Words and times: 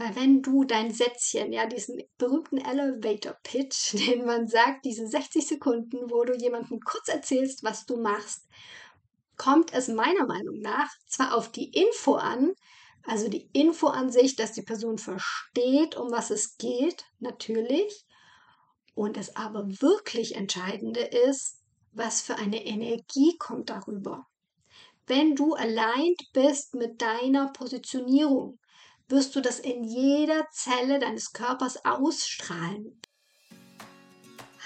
Weil 0.00 0.16
wenn 0.16 0.40
du 0.40 0.64
dein 0.64 0.94
Sätzchen, 0.94 1.52
ja, 1.52 1.66
diesen 1.66 2.02
berühmten 2.16 2.56
Elevator 2.56 3.36
Pitch, 3.42 3.92
den 4.08 4.24
man 4.24 4.48
sagt, 4.48 4.86
diese 4.86 5.06
60 5.06 5.46
Sekunden, 5.46 6.10
wo 6.10 6.24
du 6.24 6.34
jemandem 6.34 6.80
kurz 6.80 7.08
erzählst, 7.08 7.62
was 7.62 7.84
du 7.84 7.98
machst, 7.98 8.48
kommt 9.36 9.74
es 9.74 9.88
meiner 9.88 10.26
Meinung 10.26 10.58
nach 10.60 10.88
zwar 11.06 11.36
auf 11.36 11.52
die 11.52 11.68
Info 11.68 12.14
an, 12.14 12.54
also 13.02 13.28
die 13.28 13.50
Info 13.52 13.88
an 13.88 14.10
sich, 14.10 14.36
dass 14.36 14.52
die 14.52 14.62
Person 14.62 14.96
versteht, 14.96 15.96
um 15.96 16.10
was 16.10 16.30
es 16.30 16.56
geht, 16.56 17.04
natürlich. 17.18 18.06
Und 18.94 19.18
das 19.18 19.36
aber 19.36 19.66
wirklich 19.82 20.34
Entscheidende 20.34 21.00
ist, 21.00 21.58
was 21.92 22.22
für 22.22 22.36
eine 22.36 22.64
Energie 22.64 23.36
kommt 23.38 23.68
darüber. 23.68 24.26
Wenn 25.06 25.34
du 25.34 25.52
allein 25.54 26.14
bist 26.32 26.74
mit 26.74 27.02
deiner 27.02 27.52
Positionierung, 27.52 28.59
wirst 29.10 29.34
du 29.34 29.40
das 29.40 29.58
in 29.58 29.84
jeder 29.84 30.46
Zelle 30.52 30.98
deines 30.98 31.32
Körpers 31.32 31.84
ausstrahlen. 31.84 33.00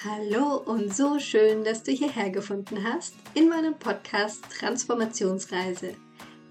Hallo 0.04 0.56
und 0.58 0.94
so 0.94 1.18
schön, 1.18 1.64
dass 1.64 1.82
du 1.82 1.92
hierher 1.92 2.28
gefunden 2.28 2.84
hast 2.84 3.14
in 3.32 3.48
meinem 3.48 3.78
Podcast 3.78 4.44
Transformationsreise. 4.58 5.94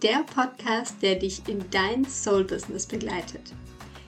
Der 0.02 0.24
Podcast, 0.24 0.96
der 1.02 1.16
dich 1.16 1.48
in 1.48 1.64
dein 1.70 2.04
Soul-Business 2.04 2.88
begleitet. 2.88 3.54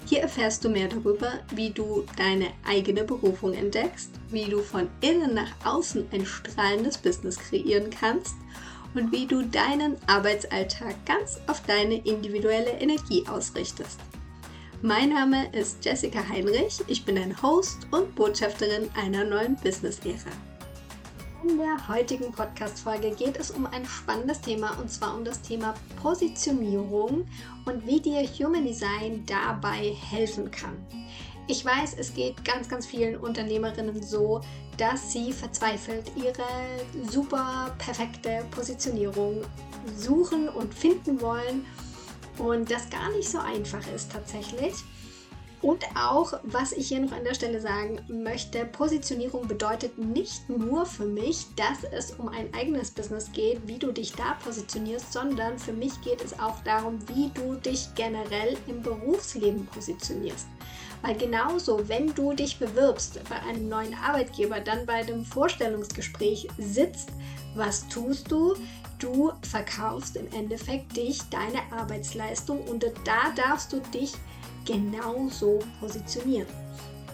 Hier 0.08 0.22
erfährst 0.22 0.64
du 0.64 0.70
mehr 0.70 0.88
darüber, 0.88 1.40
wie 1.54 1.70
du 1.70 2.06
deine 2.18 2.52
eigene 2.68 3.04
Berufung 3.04 3.54
entdeckst, 3.54 4.12
wie 4.30 4.46
du 4.46 4.62
von 4.62 4.90
innen 5.02 5.34
nach 5.34 5.52
außen 5.64 6.08
ein 6.12 6.26
strahlendes 6.26 6.98
Business 6.98 7.38
kreieren 7.38 7.90
kannst 7.90 8.36
und 8.96 9.12
wie 9.12 9.28
du 9.28 9.44
deinen 9.44 9.98
Arbeitsalltag 10.08 10.96
ganz 11.06 11.40
auf 11.48 11.62
deine 11.64 11.96
individuelle 11.96 12.72
Energie 12.72 13.26
ausrichtest. 13.28 14.00
Mein 14.82 15.10
Name 15.10 15.52
ist 15.52 15.84
Jessica 15.84 16.28
Heinrich, 16.28 16.82
ich 16.88 17.06
bin 17.06 17.18
ein 17.18 17.42
Host 17.42 17.88
und 17.92 18.16
Botschafterin 18.16 18.90
einer 18.96 19.24
neuen 19.24 19.56
Business-Ära. 19.58 20.32
In 21.48 21.58
der 21.58 21.88
heutigen 21.88 22.32
Podcast-Folge 22.32 23.12
geht 23.12 23.38
es 23.38 23.52
um 23.52 23.68
ein 23.68 23.86
spannendes 23.86 24.42
Thema 24.42 24.78
und 24.80 24.90
zwar 24.90 25.16
um 25.16 25.24
das 25.24 25.42
Thema 25.42 25.76
Positionierung 26.02 27.28
und 27.66 27.86
wie 27.86 28.00
dir 28.00 28.24
Human 28.24 28.66
Design 28.66 29.24
dabei 29.28 29.96
helfen 30.10 30.50
kann. 30.50 30.76
Ich 31.48 31.64
weiß, 31.64 31.96
es 32.00 32.14
geht 32.14 32.44
ganz, 32.44 32.68
ganz 32.68 32.88
vielen 32.88 33.18
Unternehmerinnen 33.18 34.02
so, 34.02 34.42
dass 34.78 35.12
sie 35.12 35.32
verzweifelt 35.32 36.12
ihre 36.16 36.44
super 37.10 37.76
perfekte 37.78 38.44
Positionierung 38.50 39.44
suchen 39.96 40.50
und 40.50 40.74
finden 40.74 41.22
wollen 41.22 41.66
und 42.40 42.70
das 42.72 42.90
gar 42.90 43.12
nicht 43.12 43.30
so 43.30 43.38
einfach 43.38 43.86
ist 43.94 44.12
tatsächlich. 44.12 44.74
Und 45.62 45.84
auch, 45.96 46.34
was 46.44 46.74
ich 46.74 46.90
hier 46.90 47.00
noch 47.00 47.12
an 47.12 47.24
der 47.24 47.34
Stelle 47.34 47.62
sagen 47.62 48.00
möchte, 48.08 48.66
Positionierung 48.66 49.48
bedeutet 49.48 49.98
nicht 49.98 50.48
nur 50.50 50.86
für 50.86 51.06
mich, 51.06 51.46
dass 51.56 51.84
es 51.92 52.12
um 52.12 52.28
ein 52.28 52.54
eigenes 52.54 52.92
Business 52.92 53.32
geht, 53.32 53.68
wie 53.68 53.80
du 53.80 53.92
dich 53.92 54.14
da 54.14 54.36
positionierst, 54.44 55.14
sondern 55.14 55.58
für 55.58 55.74
mich 55.74 56.00
geht 56.02 56.24
es 56.24 56.40
auch 56.40 56.60
darum, 56.64 57.00
wie 57.08 57.32
du 57.34 57.56
dich 57.56 57.88
generell 57.96 58.58
im 58.68 58.82
Berufsleben 58.82 59.66
positionierst. 59.68 60.48
Weil 61.06 61.16
genauso, 61.18 61.88
wenn 61.88 62.16
du 62.16 62.34
dich 62.34 62.58
bewirbst 62.58 63.20
bei 63.30 63.40
einem 63.48 63.70
neuen 63.70 63.94
Arbeitgeber, 63.94 64.60
dann 64.60 64.88
bei 64.88 65.04
dem 65.04 65.24
Vorstellungsgespräch 65.24 66.48
sitzt, 66.58 67.10
was 67.54 67.88
tust 67.90 68.32
du? 68.32 68.56
Du 68.98 69.32
verkaufst 69.48 70.16
im 70.16 70.26
Endeffekt 70.34 70.98
dich, 70.98 71.20
deine 71.30 71.62
Arbeitsleistung 71.72 72.64
und 72.64 72.84
da 73.04 73.32
darfst 73.36 73.72
du 73.72 73.82
dich 73.94 74.14
genauso 74.66 75.60
positionieren. 75.80 76.48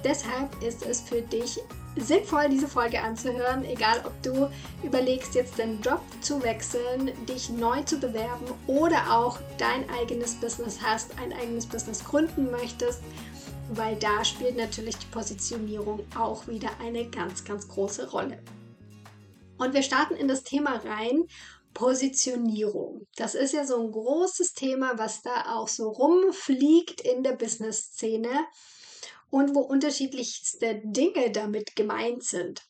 Deshalb 0.06 0.50
ist 0.64 0.86
es 0.86 1.02
für 1.02 1.22
dich 1.22 1.60
sinnvoll, 1.98 2.48
diese 2.50 2.70
Folge 2.70 3.02
anzuhören, 3.02 3.66
egal 3.66 4.02
ob 4.06 4.14
du 4.24 4.50
überlegst, 4.84 5.36
jetzt 5.36 5.58
den 5.58 5.82
Job 5.82 6.02
zu 6.22 6.42
wechseln, 6.44 7.12
dich 7.28 7.50
neu 7.50 7.82
zu 7.84 7.98
bewerben 7.98 8.46
oder 8.68 9.12
auch 9.12 9.38
dein 9.58 9.84
eigenes 10.00 10.36
Business 10.36 10.80
hast, 10.82 11.12
ein 11.20 11.34
eigenes 11.34 11.66
Business 11.66 12.02
gründen 12.06 12.50
möchtest 12.50 13.02
weil 13.72 13.96
da 13.96 14.24
spielt 14.26 14.58
natürlich 14.58 14.98
die 14.98 15.08
Positionierung 15.08 16.06
auch 16.18 16.48
wieder 16.48 16.70
eine 16.80 17.10
ganz, 17.10 17.44
ganz 17.44 17.68
große 17.68 18.12
Rolle. 18.12 18.44
Und 19.58 19.74
wir 19.74 19.84
starten 19.84 20.16
in 20.16 20.28
das 20.28 20.44
Thema 20.44 20.76
rein. 20.78 21.26
Positionierung. 21.74 23.08
Das 23.16 23.34
ist 23.34 23.54
ja 23.54 23.66
so 23.66 23.82
ein 23.82 23.92
großes 23.92 24.54
Thema, 24.54 24.98
was 24.98 25.22
da 25.22 25.56
auch 25.56 25.70
so 25.70 25.88
rumfliegt 25.88 27.00
in 27.00 27.24
der 27.24 27.32
Business-Szene 27.32 28.30
und 29.30 29.56
wo 29.56 29.62
unterschiedlichste 29.62 30.82
Dinge 30.84 31.32
damit 31.32 31.78
gemeint 31.78 32.24
sind. 32.24 32.64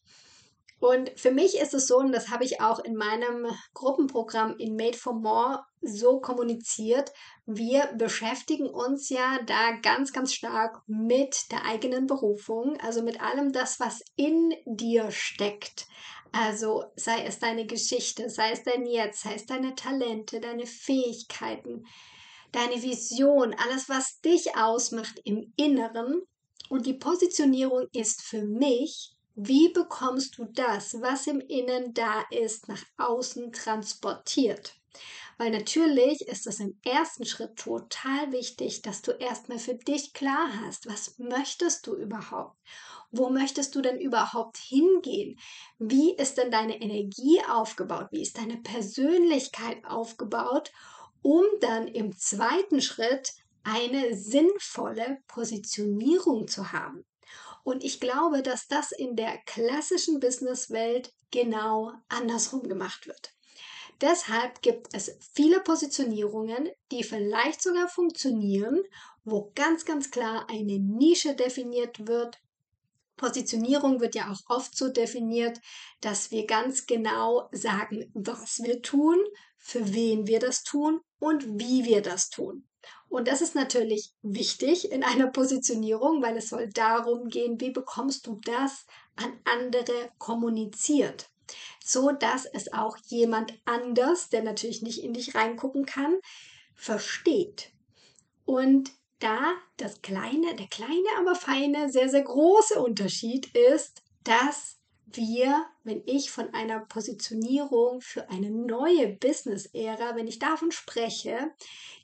Und 0.81 1.12
für 1.16 1.30
mich 1.30 1.59
ist 1.59 1.75
es 1.75 1.86
so, 1.86 1.97
und 1.97 2.12
das 2.12 2.30
habe 2.30 2.44
ich 2.44 2.59
auch 2.59 2.80
in 2.80 2.96
meinem 2.96 3.46
Gruppenprogramm 3.75 4.58
in 4.58 4.75
Made 4.75 4.97
for 4.97 5.14
More 5.14 5.64
so 5.80 6.19
kommuniziert, 6.19 7.12
wir 7.46 7.86
beschäftigen 7.97 8.68
uns 8.68 9.09
ja 9.09 9.38
da 9.46 9.74
ganz, 9.84 10.12
ganz 10.12 10.34
stark 10.34 10.81
mit 10.88 11.52
der 11.52 11.66
eigenen 11.66 12.08
Berufung, 12.08 12.80
also 12.81 13.03
mit 13.03 13.22
allem 13.22 13.52
das, 13.52 13.80
was 13.80 14.02
in 14.16 14.56
dir 14.66 15.12
steckt. 15.12 15.86
Also 16.31 16.86
sei 16.96 17.25
es 17.25 17.38
deine 17.38 17.68
Geschichte, 17.68 18.31
sei 18.31 18.52
es 18.52 18.64
dein 18.64 18.88
Jetzt, 18.88 19.22
sei 19.22 19.36
es 19.36 19.46
deine 19.46 19.75
Talente, 19.75 20.40
deine 20.40 20.66
Fähigkeiten, 20.66 21.86
deine 22.53 22.81
Vision, 22.81 23.53
alles, 23.53 23.88
was 23.88 24.20
dich 24.22 24.58
ausmacht 24.58 25.22
im 25.25 25.53
Inneren. 25.58 26.24
Und 26.70 26.88
die 26.88 26.96
Positionierung 26.96 27.88
ist 27.94 28.24
für 28.24 28.44
mich 28.46 29.12
wie 29.36 29.69
bekommst 29.69 30.38
du 30.38 30.46
das, 30.46 31.02
was 31.02 31.28
im 31.28 31.40
Innen 31.40 31.94
da 31.94 32.24
ist, 32.30 32.68
nach 32.68 32.84
außen 32.97 33.52
transportiert? 33.52 34.75
Weil 35.38 35.52
natürlich 35.52 36.22
ist 36.28 36.46
es 36.46 36.59
im 36.59 36.78
ersten 36.84 37.25
Schritt 37.25 37.56
total 37.56 38.31
wichtig, 38.31 38.81
dass 38.81 39.02
du 39.02 39.12
erstmal 39.12 39.58
für 39.58 39.75
dich 39.75 40.14
klar 40.14 40.50
hast, 40.62 40.88
was 40.88 41.18
möchtest 41.18 41.88
du 41.88 41.96
überhaupt? 41.96 42.58
Wo 43.09 43.30
möchtest 43.30 43.75
du 43.75 43.81
denn 43.81 44.00
überhaupt 44.00 44.58
hingehen? 44.58 45.40
Wie 45.80 46.14
ist 46.14 46.38
denn 46.38 46.52
deine 46.52 46.81
Energie 46.81 47.41
aufgebaut? 47.50 48.08
Wie 48.12 48.22
ist 48.22 48.38
deine 48.38 48.58
Persönlichkeit 48.58 49.84
aufgebaut? 49.86 50.72
Um 51.22 51.44
dann 51.59 51.88
im 51.88 52.16
zweiten 52.18 52.81
Schritt 52.81 53.34
eine 53.64 54.16
sinnvolle 54.16 55.20
Positionierung 55.28 56.47
zu 56.47 56.72
haben. 56.72 57.06
Und 57.64 57.84
ich 57.84 58.00
glaube, 58.00 58.42
dass 58.42 58.68
das 58.68 58.92
in 58.92 59.16
der 59.16 59.38
klassischen 59.46 60.20
Businesswelt 60.20 61.14
genau 61.32 61.92
andersrum 62.10 62.64
gemacht 62.64 63.08
wird. 63.08 63.34
Deshalb 64.02 64.62
gibt 64.64 64.88
es 64.94 65.16
viele 65.34 65.60
Positionierungen, 65.60 66.70
die 66.92 67.04
vielleicht 67.04 67.62
sogar 67.62 67.88
funktionieren, 67.88 68.82
wo 69.24 69.52
ganz, 69.54 69.86
ganz 69.86 70.10
klar 70.10 70.48
eine 70.50 70.80
Nische 70.80 71.36
definiert 71.36 72.08
wird. 72.08 72.40
Positionierung 73.16 74.02
wird 74.02 74.16
ja 74.16 74.32
auch 74.32 74.40
oft 74.50 74.76
so 74.76 74.90
definiert, 74.90 75.60
dass 76.02 76.32
wir 76.32 76.48
ganz 76.48 76.88
genau 76.88 77.48
sagen, 77.52 78.10
was 78.16 78.64
wir 78.64 78.82
tun, 78.82 79.20
für 79.58 79.94
wen 79.94 80.26
wir 80.26 80.40
das 80.40 80.64
tun 80.64 81.02
und 81.20 81.60
wie 81.60 81.86
wir 81.86 82.02
das 82.02 82.32
tun. 82.32 82.68
Und 83.12 83.28
das 83.28 83.42
ist 83.42 83.56
natürlich 83.56 84.14
wichtig 84.22 84.90
in 84.90 85.04
einer 85.04 85.28
Positionierung, 85.28 86.24
weil 86.24 86.38
es 86.38 86.48
soll 86.48 86.70
darum 86.70 87.28
gehen, 87.28 87.60
wie 87.60 87.72
bekommst 87.72 88.26
du 88.26 88.40
das 88.46 88.86
an 89.18 89.38
andere 89.44 90.10
kommuniziert, 90.18 91.30
so 91.84 92.12
dass 92.12 92.46
es 92.46 92.72
auch 92.72 92.96
jemand 93.08 93.54
anders, 93.66 94.30
der 94.30 94.44
natürlich 94.44 94.82
nicht 94.82 95.04
in 95.04 95.12
dich 95.14 95.36
reingucken 95.36 95.86
kann, 95.86 96.20
versteht. 96.74 97.74
Und 98.46 98.92
da 99.20 99.56
das 99.76 100.02
kleine, 100.02 100.56
der 100.56 100.68
kleine, 100.68 101.09
aber 101.20 101.35
feine, 101.35 101.91
sehr, 101.91 102.08
sehr 102.08 102.24
große 102.24 102.82
Unterschied 102.82 103.53
ist, 103.74 104.03
dass 104.24 104.78
wir, 105.16 105.66
wenn 105.84 106.02
ich 106.05 106.31
von 106.31 106.53
einer 106.53 106.81
Positionierung 106.81 108.02
für 108.02 108.29
eine 108.29 108.49
neue 108.49 109.08
Business-Ära, 109.08 110.16
wenn 110.16 110.28
ich 110.28 110.40
davon 110.40 110.72
spreche, 110.72 111.52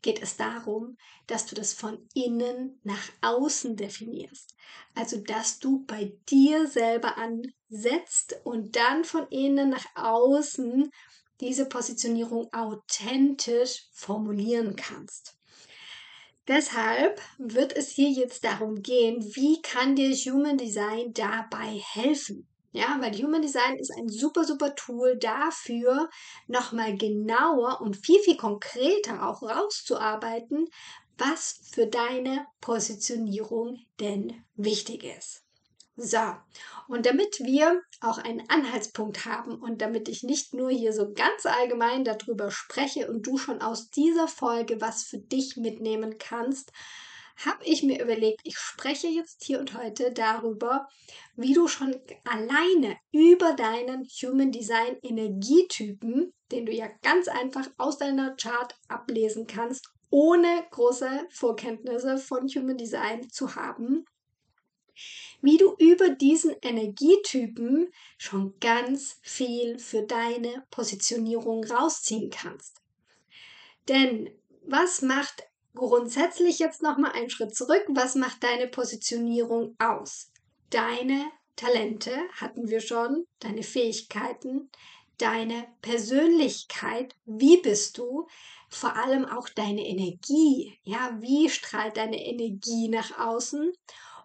geht 0.01 0.21
es 0.21 0.37
darum, 0.37 0.97
dass 1.27 1.45
du 1.45 1.55
das 1.55 1.73
von 1.73 2.07
innen 2.13 2.79
nach 2.83 3.09
außen 3.21 3.75
definierst. 3.75 4.55
Also, 4.95 5.17
dass 5.17 5.59
du 5.59 5.85
bei 5.85 6.13
dir 6.29 6.67
selber 6.67 7.17
ansetzt 7.17 8.39
und 8.43 8.75
dann 8.75 9.03
von 9.03 9.27
innen 9.29 9.69
nach 9.69 9.85
außen 9.95 10.91
diese 11.39 11.67
Positionierung 11.67 12.51
authentisch 12.53 13.87
formulieren 13.93 14.75
kannst. 14.75 15.37
Deshalb 16.47 17.21
wird 17.37 17.75
es 17.75 17.89
hier 17.89 18.09
jetzt 18.09 18.45
darum 18.45 18.81
gehen, 18.81 19.21
wie 19.35 19.61
kann 19.61 19.95
dir 19.95 20.15
Human 20.15 20.57
Design 20.57 21.13
dabei 21.13 21.81
helfen? 21.93 22.47
Ja, 22.77 22.95
weil 22.99 23.11
Human 23.23 23.41
Design 23.41 23.75
ist 23.79 23.91
ein 23.97 24.07
super, 24.07 24.43
super 24.43 24.75
Tool 24.75 25.17
dafür, 25.17 26.11
nochmal 26.45 26.95
genauer 26.95 27.81
und 27.81 27.97
viel, 27.97 28.19
viel 28.19 28.37
konkreter 28.37 29.27
auch 29.27 29.41
rauszuarbeiten, 29.41 30.69
was 31.17 31.59
für 31.71 31.87
deine 31.87 32.45
Positionierung 32.61 33.79
denn 33.99 34.43
wichtig 34.55 35.03
ist. 35.05 35.43
So, 35.95 36.19
und 36.87 37.07
damit 37.07 37.39
wir 37.39 37.81
auch 37.99 38.19
einen 38.19 38.47
Anhaltspunkt 38.47 39.25
haben 39.25 39.55
und 39.59 39.81
damit 39.81 40.07
ich 40.07 40.21
nicht 40.21 40.53
nur 40.53 40.69
hier 40.69 40.93
so 40.93 41.11
ganz 41.11 41.47
allgemein 41.47 42.03
darüber 42.03 42.51
spreche 42.51 43.09
und 43.09 43.25
du 43.25 43.39
schon 43.39 43.63
aus 43.63 43.89
dieser 43.89 44.27
Folge 44.27 44.79
was 44.81 45.01
für 45.01 45.17
dich 45.17 45.57
mitnehmen 45.57 46.19
kannst, 46.19 46.71
habe 47.45 47.63
ich 47.65 47.83
mir 47.83 48.01
überlegt, 48.01 48.41
ich 48.43 48.57
spreche 48.57 49.07
jetzt 49.07 49.43
hier 49.43 49.59
und 49.59 49.77
heute 49.77 50.11
darüber, 50.11 50.87
wie 51.35 51.53
du 51.53 51.67
schon 51.67 51.95
alleine 52.23 52.97
über 53.11 53.53
deinen 53.53 54.05
Human 54.05 54.51
Design 54.51 54.97
Energietypen, 55.03 56.33
den 56.51 56.65
du 56.65 56.71
ja 56.71 56.87
ganz 57.03 57.27
einfach 57.27 57.69
aus 57.77 57.97
deiner 57.97 58.35
Chart 58.35 58.75
ablesen 58.87 59.45
kannst, 59.45 59.89
ohne 60.09 60.65
große 60.71 61.27
Vorkenntnisse 61.29 62.17
von 62.17 62.47
Human 62.47 62.77
Design 62.77 63.29
zu 63.29 63.55
haben, 63.55 64.05
wie 65.41 65.57
du 65.57 65.75
über 65.77 66.09
diesen 66.09 66.55
Energietypen 66.61 67.91
schon 68.17 68.59
ganz 68.59 69.19
viel 69.21 69.77
für 69.77 70.03
deine 70.03 70.65
Positionierung 70.71 71.63
rausziehen 71.65 72.31
kannst. 72.31 72.81
Denn 73.87 74.29
was 74.63 75.01
macht 75.01 75.46
grundsätzlich 75.77 76.59
jetzt 76.59 76.81
nochmal 76.81 77.11
einen 77.11 77.29
Schritt 77.29 77.55
zurück, 77.55 77.83
was 77.89 78.15
macht 78.15 78.43
deine 78.43 78.67
Positionierung 78.67 79.75
aus? 79.79 80.31
Deine 80.69 81.31
Talente 81.55 82.11
hatten 82.33 82.69
wir 82.69 82.81
schon, 82.81 83.25
deine 83.39 83.63
Fähigkeiten, 83.63 84.69
deine 85.17 85.67
Persönlichkeit, 85.81 87.15
wie 87.25 87.57
bist 87.57 87.97
du, 87.97 88.27
vor 88.69 88.95
allem 88.95 89.25
auch 89.25 89.49
deine 89.49 89.85
Energie, 89.87 90.77
ja, 90.83 91.17
wie 91.19 91.49
strahlt 91.49 91.97
deine 91.97 92.23
Energie 92.23 92.89
nach 92.89 93.17
außen? 93.17 93.71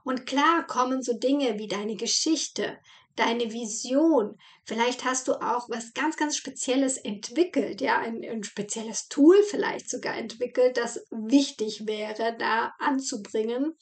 Und 0.04 0.26
klar 0.26 0.66
kommen 0.66 1.02
so 1.02 1.14
Dinge 1.14 1.58
wie 1.58 1.68
deine 1.68 1.94
Geschichte, 1.94 2.78
deine 3.16 3.52
Vision. 3.52 4.38
Vielleicht 4.64 5.04
hast 5.04 5.28
du 5.28 5.34
auch 5.34 5.68
was 5.68 5.94
ganz, 5.94 6.16
ganz 6.16 6.36
Spezielles 6.36 6.96
entwickelt, 6.96 7.80
ja, 7.80 7.98
ein, 7.98 8.24
ein, 8.24 8.44
spezielles 8.44 9.08
Tool 9.08 9.42
vielleicht 9.42 9.90
sogar 9.90 10.16
entwickelt, 10.16 10.76
das 10.76 11.04
wichtig 11.10 11.86
wäre, 11.86 12.36
da 12.38 12.74
anzubringen. 12.78 13.76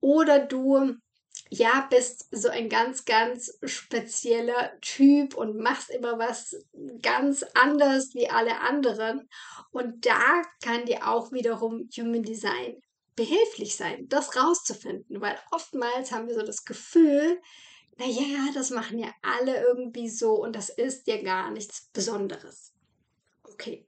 Oder 0.00 0.40
du, 0.40 0.96
ja, 1.48 1.86
bist 1.88 2.28
so 2.30 2.48
ein 2.48 2.68
ganz, 2.68 3.04
ganz 3.04 3.58
spezieller 3.64 4.78
Typ 4.80 5.34
und 5.34 5.56
machst 5.58 5.90
immer 5.90 6.18
was 6.18 6.56
ganz 7.02 7.44
anders 7.54 8.14
wie 8.14 8.28
alle 8.28 8.60
anderen. 8.60 9.28
Und 9.70 10.04
da 10.04 10.42
kann 10.62 10.86
dir 10.86 11.08
auch 11.08 11.32
wiederum 11.32 11.88
Human 11.96 12.22
Design 12.22 12.82
behilflich 13.14 13.76
sein, 13.76 14.08
das 14.08 14.36
rauszufinden, 14.36 15.20
weil 15.22 15.38
oftmals 15.50 16.12
haben 16.12 16.28
wir 16.28 16.34
so 16.34 16.42
das 16.42 16.64
Gefühl, 16.64 17.40
naja, 17.98 18.50
das 18.54 18.70
machen 18.70 18.98
ja 18.98 19.12
alle 19.22 19.62
irgendwie 19.62 20.08
so 20.08 20.34
und 20.34 20.54
das 20.54 20.68
ist 20.68 21.06
ja 21.06 21.22
gar 21.22 21.50
nichts 21.50 21.88
Besonderes. 21.92 22.72
Okay, 23.42 23.86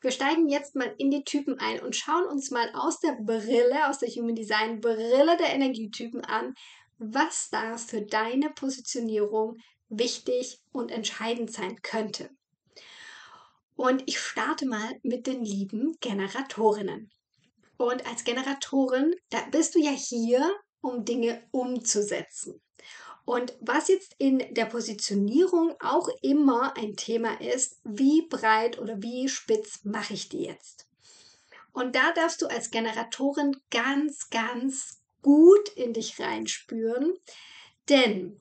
wir 0.00 0.10
steigen 0.10 0.48
jetzt 0.48 0.74
mal 0.74 0.94
in 0.98 1.10
die 1.10 1.24
Typen 1.24 1.58
ein 1.58 1.80
und 1.80 1.96
schauen 1.96 2.26
uns 2.26 2.50
mal 2.50 2.70
aus 2.74 3.00
der 3.00 3.12
Brille, 3.12 3.88
aus 3.88 3.98
der 3.98 4.08
Human 4.10 4.34
Design 4.34 4.80
Brille 4.80 5.36
der 5.36 5.54
Energietypen 5.54 6.24
an, 6.24 6.54
was 6.98 7.50
da 7.50 7.76
für 7.76 8.02
deine 8.02 8.50
Positionierung 8.50 9.56
wichtig 9.88 10.60
und 10.72 10.90
entscheidend 10.90 11.52
sein 11.52 11.80
könnte. 11.82 12.30
Und 13.76 14.02
ich 14.06 14.20
starte 14.20 14.66
mal 14.66 14.98
mit 15.02 15.26
den 15.26 15.44
lieben 15.44 15.96
Generatorinnen. 16.00 17.10
Und 17.76 18.06
als 18.06 18.22
Generatorin, 18.24 19.14
da 19.30 19.40
bist 19.50 19.74
du 19.74 19.80
ja 19.80 19.90
hier, 19.90 20.54
um 20.80 21.04
Dinge 21.04 21.42
umzusetzen. 21.50 22.60
Und 23.24 23.54
was 23.60 23.88
jetzt 23.88 24.14
in 24.18 24.42
der 24.54 24.66
Positionierung 24.66 25.74
auch 25.80 26.08
immer 26.20 26.76
ein 26.76 26.94
Thema 26.96 27.40
ist, 27.40 27.80
wie 27.84 28.22
breit 28.22 28.78
oder 28.78 29.00
wie 29.02 29.28
spitz 29.28 29.80
mache 29.84 30.14
ich 30.14 30.28
die 30.28 30.42
jetzt? 30.42 30.86
Und 31.72 31.96
da 31.96 32.12
darfst 32.12 32.42
du 32.42 32.46
als 32.46 32.70
Generatorin 32.70 33.56
ganz, 33.70 34.30
ganz 34.30 35.00
gut 35.22 35.70
in 35.70 35.94
dich 35.94 36.20
reinspüren, 36.20 37.14
denn 37.88 38.40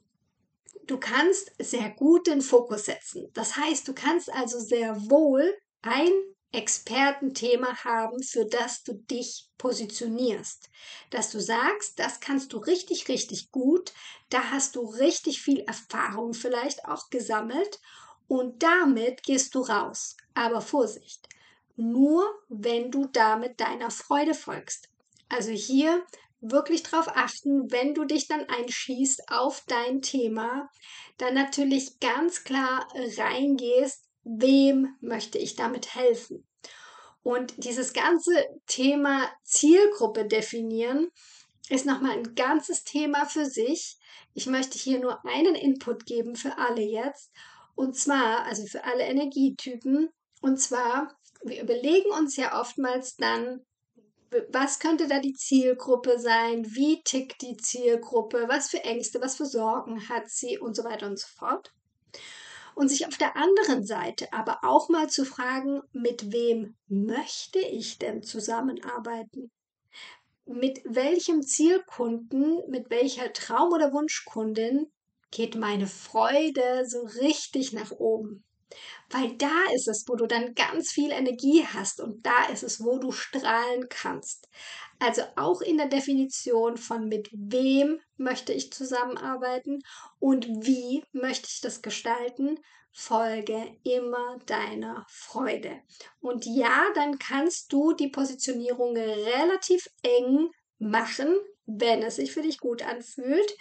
du 0.85 0.99
kannst 0.99 1.51
sehr 1.57 1.89
gut 1.89 2.27
den 2.27 2.41
Fokus 2.41 2.85
setzen. 2.85 3.29
Das 3.33 3.55
heißt, 3.55 3.87
du 3.87 3.93
kannst 3.93 4.31
also 4.31 4.59
sehr 4.59 4.95
wohl 5.09 5.53
ein 5.81 6.11
Expertenthema 6.53 7.83
haben, 7.83 8.21
für 8.23 8.45
das 8.45 8.83
du 8.83 8.93
dich 8.93 9.49
positionierst. 9.57 10.69
Dass 11.09 11.31
du 11.31 11.41
sagst, 11.41 11.99
das 11.99 12.19
kannst 12.19 12.53
du 12.53 12.57
richtig, 12.59 13.09
richtig 13.09 13.51
gut, 13.51 13.91
da 14.29 14.51
hast 14.51 14.75
du 14.75 14.81
richtig 14.81 15.41
viel 15.41 15.61
Erfahrung 15.61 16.33
vielleicht 16.33 16.85
auch 16.85 17.09
gesammelt 17.09 17.79
und 18.27 18.61
damit 18.63 19.23
gehst 19.23 19.55
du 19.55 19.61
raus. 19.61 20.15
Aber 20.35 20.61
Vorsicht, 20.61 21.27
nur 21.75 22.23
wenn 22.49 22.91
du 22.91 23.07
damit 23.07 23.59
deiner 23.59 23.89
Freude 23.89 24.35
folgst. 24.35 24.89
Also 25.29 25.51
hier 25.51 26.05
wirklich 26.39 26.83
darauf 26.83 27.07
achten, 27.07 27.71
wenn 27.71 27.93
du 27.95 28.05
dich 28.05 28.27
dann 28.27 28.47
einschießt 28.47 29.29
auf 29.31 29.63
dein 29.67 30.01
Thema, 30.01 30.69
dann 31.17 31.33
natürlich 31.33 31.99
ganz 31.99 32.43
klar 32.43 32.87
reingehst 32.95 34.02
wem 34.23 34.95
möchte 35.01 35.37
ich 35.37 35.55
damit 35.55 35.95
helfen? 35.95 36.45
Und 37.23 37.63
dieses 37.63 37.93
ganze 37.93 38.31
Thema 38.67 39.29
Zielgruppe 39.43 40.25
definieren 40.25 41.09
ist 41.69 41.85
nochmal 41.85 42.11
ein 42.11 42.35
ganzes 42.35 42.83
Thema 42.83 43.25
für 43.25 43.45
sich. 43.45 43.97
Ich 44.33 44.47
möchte 44.47 44.77
hier 44.77 44.99
nur 44.99 45.23
einen 45.25 45.55
Input 45.55 46.05
geben 46.05 46.35
für 46.35 46.57
alle 46.57 46.81
jetzt. 46.81 47.31
Und 47.75 47.95
zwar, 47.97 48.43
also 48.43 48.65
für 48.65 48.83
alle 48.83 49.03
Energietypen. 49.03 50.09
Und 50.41 50.59
zwar, 50.59 51.15
wir 51.43 51.61
überlegen 51.61 52.09
uns 52.11 52.35
ja 52.35 52.59
oftmals 52.59 53.15
dann, 53.15 53.61
was 54.49 54.79
könnte 54.79 55.07
da 55.07 55.19
die 55.19 55.33
Zielgruppe 55.33 56.19
sein? 56.19 56.65
Wie 56.75 57.01
tickt 57.03 57.41
die 57.41 57.55
Zielgruppe? 57.55 58.45
Was 58.49 58.69
für 58.69 58.83
Ängste, 58.83 59.21
was 59.21 59.37
für 59.37 59.45
Sorgen 59.45 60.09
hat 60.09 60.29
sie 60.29 60.57
und 60.57 60.75
so 60.75 60.83
weiter 60.83 61.07
und 61.07 61.19
so 61.19 61.27
fort 61.27 61.71
und 62.75 62.89
sich 62.89 63.07
auf 63.07 63.17
der 63.17 63.35
anderen 63.35 63.85
Seite 63.85 64.31
aber 64.33 64.59
auch 64.63 64.89
mal 64.89 65.09
zu 65.09 65.25
fragen, 65.25 65.81
mit 65.91 66.31
wem 66.31 66.75
möchte 66.87 67.59
ich 67.59 67.99
denn 67.99 68.23
zusammenarbeiten? 68.23 69.51
Mit 70.45 70.81
welchem 70.85 71.41
Zielkunden, 71.41 72.61
mit 72.69 72.89
welcher 72.89 73.31
Traum- 73.33 73.73
oder 73.73 73.93
Wunschkundin 73.93 74.91
geht 75.31 75.55
meine 75.55 75.87
Freude 75.87 76.85
so 76.87 77.03
richtig 77.21 77.73
nach 77.73 77.91
oben? 77.91 78.43
Weil 79.09 79.37
da 79.37 79.71
ist 79.75 79.87
es, 79.87 80.05
wo 80.07 80.15
du 80.15 80.25
dann 80.25 80.55
ganz 80.55 80.91
viel 80.91 81.11
Energie 81.11 81.65
hast 81.65 82.01
und 82.01 82.25
da 82.25 82.45
ist 82.51 82.63
es, 82.63 82.83
wo 82.83 82.97
du 82.97 83.11
strahlen 83.11 83.87
kannst. 83.89 84.49
Also 85.03 85.23
auch 85.35 85.59
in 85.59 85.75
der 85.75 85.87
Definition 85.87 86.77
von 86.77 87.09
mit 87.09 87.29
wem 87.33 87.99
möchte 88.15 88.53
ich 88.53 88.71
zusammenarbeiten 88.71 89.83
und 90.17 90.47
wie 90.65 91.03
möchte 91.11 91.49
ich 91.51 91.59
das 91.59 91.81
gestalten, 91.81 92.57
folge 92.93 93.75
immer 93.83 94.39
deiner 94.45 95.05
Freude. 95.09 95.81
Und 96.21 96.45
ja, 96.45 96.85
dann 96.95 97.19
kannst 97.19 97.73
du 97.73 97.91
die 97.91 98.07
Positionierung 98.07 98.95
relativ 98.95 99.89
eng 100.03 100.49
machen, 100.79 101.35
wenn 101.65 102.01
es 102.01 102.15
sich 102.15 102.31
für 102.31 102.41
dich 102.41 102.59
gut 102.59 102.81
anfühlt 102.81 103.57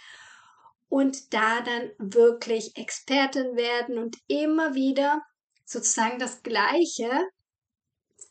und 0.87 1.33
da 1.33 1.59
dann 1.59 1.91
wirklich 1.97 2.77
Expertin 2.77 3.57
werden 3.57 3.97
und 3.97 4.15
immer 4.27 4.75
wieder 4.75 5.21
sozusagen 5.65 6.19
das 6.19 6.41
Gleiche 6.41 7.09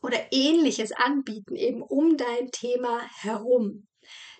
oder 0.02 0.18
ähnliches 0.32 0.92
anbieten, 0.92 1.56
eben 1.56 1.82
um 1.82 2.16
dein 2.16 2.50
Thema 2.50 3.00
herum. 3.20 3.86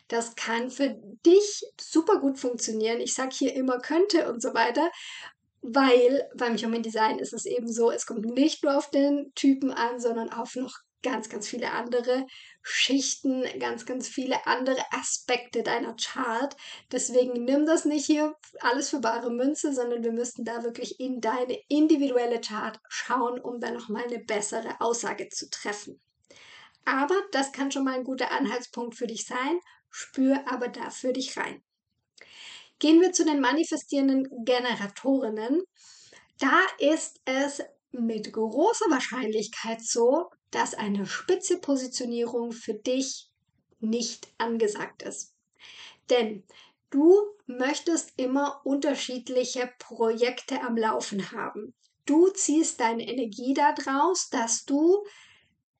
Das 0.09 0.35
kann 0.35 0.71
für 0.71 0.97
dich 1.25 1.65
super 1.81 2.21
gut 2.21 2.39
funktionieren. 2.39 3.01
Ich 3.01 3.15
sage 3.15 3.31
hier 3.33 3.55
immer 3.55 3.79
könnte 3.79 4.31
und 4.31 4.43
so 4.43 4.53
weiter, 4.53 4.91
weil 5.63 6.29
beim 6.35 6.57
Human 6.57 6.83
Design 6.83 7.19
ist 7.19 7.33
es 7.33 7.47
eben 7.47 7.73
so, 7.73 7.91
es 7.91 8.05
kommt 8.05 8.27
nicht 8.27 8.65
nur 8.65 8.77
auf 8.77 8.91
den 8.91 9.33
Typen 9.35 9.71
an, 9.71 10.01
sondern 10.01 10.31
auf 10.31 10.57
noch 10.57 10.81
ganz, 11.03 11.29
ganz 11.29 11.49
viele 11.49 11.73
andere 11.73 12.27
Schichten, 12.63 13.45
ganz, 13.59 13.87
ganz 13.87 14.09
viele 14.09 14.47
andere 14.47 14.83
Aspekte 14.93 15.63
deiner 15.63 15.95
Chart. 15.97 16.57
Deswegen 16.91 17.45
nimm 17.45 17.67
das 17.67 17.85
nicht 17.85 18.07
hier 18.07 18.37
alles 18.61 18.91
für 18.91 19.01
bare 19.01 19.31
Münze, 19.31 19.73
sondern 19.75 20.03
wir 20.03 20.13
müssten 20.13 20.45
da 20.45 20.63
wirklich 20.63 21.01
in 21.01 21.21
deine 21.21 21.59
individuelle 21.69 22.41
Chart 22.41 22.79
schauen, 22.89 23.41
um 23.41 23.61
dann 23.61 23.75
nochmal 23.75 24.05
eine 24.05 24.21
bessere 24.21 24.81
Aussage 24.81 25.29
zu 25.29 25.51
treffen. 25.51 26.01
Aber 26.85 27.15
das 27.33 27.53
kann 27.53 27.71
schon 27.71 27.85
mal 27.85 27.95
ein 27.95 28.05
guter 28.05 28.31
Anhaltspunkt 28.31 28.97
für 28.97 29.07
dich 29.07 29.27
sein. 29.27 29.59
Spür 29.91 30.43
aber 30.47 30.69
da 30.69 30.91
für 30.91 31.13
dich 31.13 31.37
rein. 31.37 31.63
Gehen 32.79 33.01
wir 33.01 33.13
zu 33.13 33.25
den 33.25 33.41
manifestierenden 33.41 34.29
Generatorinnen. 34.45 35.63
Da 36.39 36.61
ist 36.79 37.21
es 37.25 37.63
mit 37.93 38.33
großer 38.33 38.87
Wahrscheinlichkeit 38.91 39.83
so, 39.83 40.31
dass 40.51 40.75
eine 40.75 41.07
spitze 41.07 41.59
Positionierung 41.59 42.53
für 42.53 42.75
dich 42.75 43.31
nicht 43.81 44.33
angesagt 44.39 45.03
ist. 45.03 45.35
Denn 46.11 46.45
du 46.91 47.17
möchtest 47.47 48.13
immer 48.17 48.61
unterschiedliche 48.65 49.73
Projekte 49.79 50.61
am 50.63 50.77
Laufen 50.77 51.33
haben. 51.33 51.75
Du 52.07 52.29
ziehst 52.29 52.81
deine 52.81 53.07
Energie 53.07 53.55
daraus, 53.55 54.29
dass 54.31 54.65
du 54.65 55.05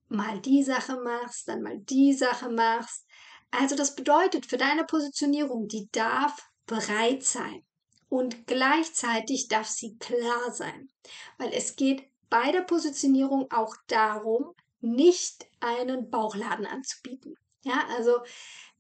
mal 0.09 0.41
die 0.41 0.63
Sache 0.63 1.01
machst, 1.03 1.49
dann 1.49 1.63
mal 1.63 1.79
die 1.79 2.13
Sache 2.13 2.49
machst. 2.49 3.07
Also 3.51 3.77
das 3.77 3.95
bedeutet 3.95 4.47
für 4.47 4.57
deine 4.57 4.85
Positionierung, 4.85 5.69
die 5.69 5.89
darf 5.93 6.49
bereit 6.67 7.23
sein 7.25 7.65
und 8.13 8.47
gleichzeitig 8.47 9.49
darf 9.49 9.69
sie 9.69 9.97
klar 9.97 10.53
sein, 10.53 10.91
weil 11.39 11.51
es 11.55 11.77
geht 11.77 12.05
bei 12.29 12.53
der 12.53 12.61
Positionierung 12.61 13.51
auch 13.51 13.75
darum, 13.87 14.55
nicht 14.83 15.47
einen 15.61 16.11
Bauchladen 16.11 16.67
anzubieten. 16.67 17.37
Ja, 17.63 17.87
also 17.97 18.19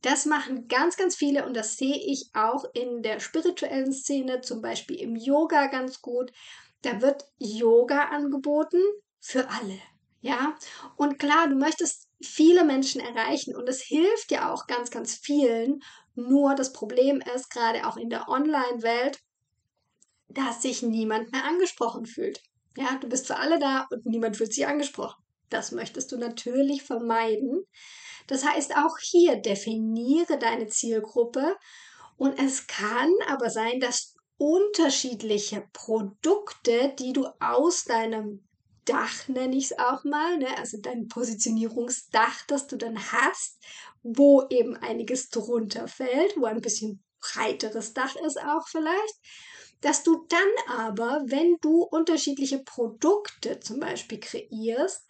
das 0.02 0.26
machen 0.26 0.68
ganz, 0.68 0.98
ganz 0.98 1.16
viele 1.16 1.46
und 1.46 1.54
das 1.54 1.78
sehe 1.78 1.96
ich 1.96 2.28
auch 2.34 2.66
in 2.74 3.02
der 3.02 3.20
spirituellen 3.20 3.94
Szene, 3.94 4.42
zum 4.42 4.60
Beispiel 4.60 4.96
im 5.00 5.16
Yoga 5.16 5.68
ganz 5.68 6.02
gut. 6.02 6.30
Da 6.82 7.00
wird 7.00 7.24
Yoga 7.38 8.08
angeboten 8.10 8.82
für 9.18 9.48
alle. 9.48 9.78
Ja, 10.20 10.58
und 10.96 11.18
klar, 11.18 11.48
du 11.48 11.54
möchtest 11.54 12.06
viele 12.20 12.64
Menschen 12.64 13.00
erreichen 13.00 13.56
und 13.56 13.66
es 13.66 13.80
hilft 13.80 14.30
ja 14.30 14.52
auch 14.52 14.66
ganz, 14.66 14.90
ganz 14.90 15.14
vielen. 15.14 15.82
Nur 16.14 16.54
das 16.54 16.72
Problem 16.72 17.22
ist, 17.34 17.50
gerade 17.50 17.86
auch 17.86 17.96
in 17.96 18.10
der 18.10 18.28
Online-Welt, 18.28 19.18
dass 20.28 20.62
sich 20.62 20.82
niemand 20.82 21.32
mehr 21.32 21.44
angesprochen 21.44 22.06
fühlt. 22.06 22.42
Ja, 22.76 22.98
du 23.00 23.08
bist 23.08 23.26
für 23.26 23.36
alle 23.36 23.58
da 23.58 23.86
und 23.90 24.06
niemand 24.06 24.36
fühlt 24.36 24.52
sich 24.52 24.66
angesprochen. 24.66 25.22
Das 25.50 25.72
möchtest 25.72 26.12
du 26.12 26.16
natürlich 26.16 26.82
vermeiden. 26.82 27.64
Das 28.26 28.46
heißt, 28.46 28.76
auch 28.76 28.98
hier 28.98 29.36
definiere 29.36 30.38
deine 30.38 30.68
Zielgruppe 30.68 31.56
und 32.16 32.38
es 32.38 32.66
kann 32.66 33.12
aber 33.28 33.50
sein, 33.50 33.80
dass 33.80 34.14
unterschiedliche 34.38 35.68
Produkte, 35.72 36.94
die 36.98 37.12
du 37.12 37.26
aus 37.40 37.84
deinem 37.84 38.44
Dach, 38.84 39.28
nenne 39.28 39.56
ich 39.56 39.66
es 39.66 39.78
auch 39.78 40.02
mal, 40.02 40.38
ne? 40.38 40.48
also 40.58 40.78
dein 40.80 41.06
Positionierungsdach, 41.06 42.46
das 42.46 42.66
du 42.66 42.76
dann 42.76 42.98
hast, 43.12 43.58
wo 44.02 44.46
eben 44.50 44.76
einiges 44.76 45.30
drunter 45.30 45.88
fällt, 45.88 46.36
wo 46.36 46.46
ein 46.46 46.60
bisschen 46.60 47.02
breiteres 47.20 47.94
Dach 47.94 48.16
ist 48.16 48.38
auch 48.40 48.66
vielleicht, 48.68 49.14
dass 49.80 50.02
du 50.02 50.26
dann 50.28 50.78
aber, 50.78 51.22
wenn 51.26 51.56
du 51.60 51.82
unterschiedliche 51.82 52.60
Produkte 52.60 53.60
zum 53.60 53.80
Beispiel 53.80 54.20
kreierst, 54.20 55.06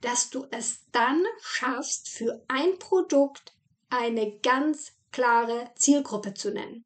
dass 0.00 0.30
du 0.30 0.46
es 0.50 0.84
dann 0.92 1.24
schaffst, 1.40 2.08
für 2.08 2.44
ein 2.48 2.78
Produkt 2.78 3.54
eine 3.90 4.38
ganz 4.40 4.92
klare 5.12 5.70
Zielgruppe 5.76 6.34
zu 6.34 6.50
nennen. 6.50 6.84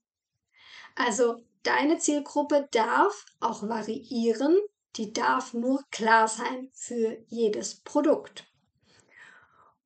Also 0.95 1.37
deine 1.63 1.99
Zielgruppe 1.99 2.69
darf 2.73 3.25
auch 3.41 3.63
variieren, 3.63 4.57
die 4.97 5.13
darf 5.13 5.55
nur 5.55 5.83
klar 5.91 6.29
sein 6.29 6.71
für 6.75 7.19
jedes 7.29 7.81
Produkt. 7.83 8.45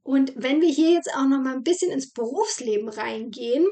Und 0.03 0.33
wenn 0.35 0.61
wir 0.61 0.69
hier 0.69 0.93
jetzt 0.93 1.15
auch 1.15 1.27
noch 1.27 1.41
mal 1.41 1.55
ein 1.55 1.63
bisschen 1.63 1.93
ins 1.93 2.13
Berufsleben 2.13 2.89
reingehen, 2.89 3.67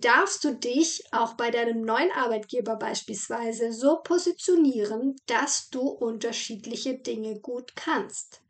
darfst 0.00 0.42
du 0.44 0.54
dich 0.54 1.04
auch 1.12 1.34
bei 1.34 1.50
deinem 1.50 1.82
neuen 1.82 2.10
Arbeitgeber 2.12 2.76
beispielsweise 2.76 3.72
so 3.72 4.00
positionieren, 4.02 5.16
dass 5.26 5.68
du 5.68 5.80
unterschiedliche 5.80 6.98
Dinge 6.98 7.38
gut 7.40 7.76
kannst 7.76 8.40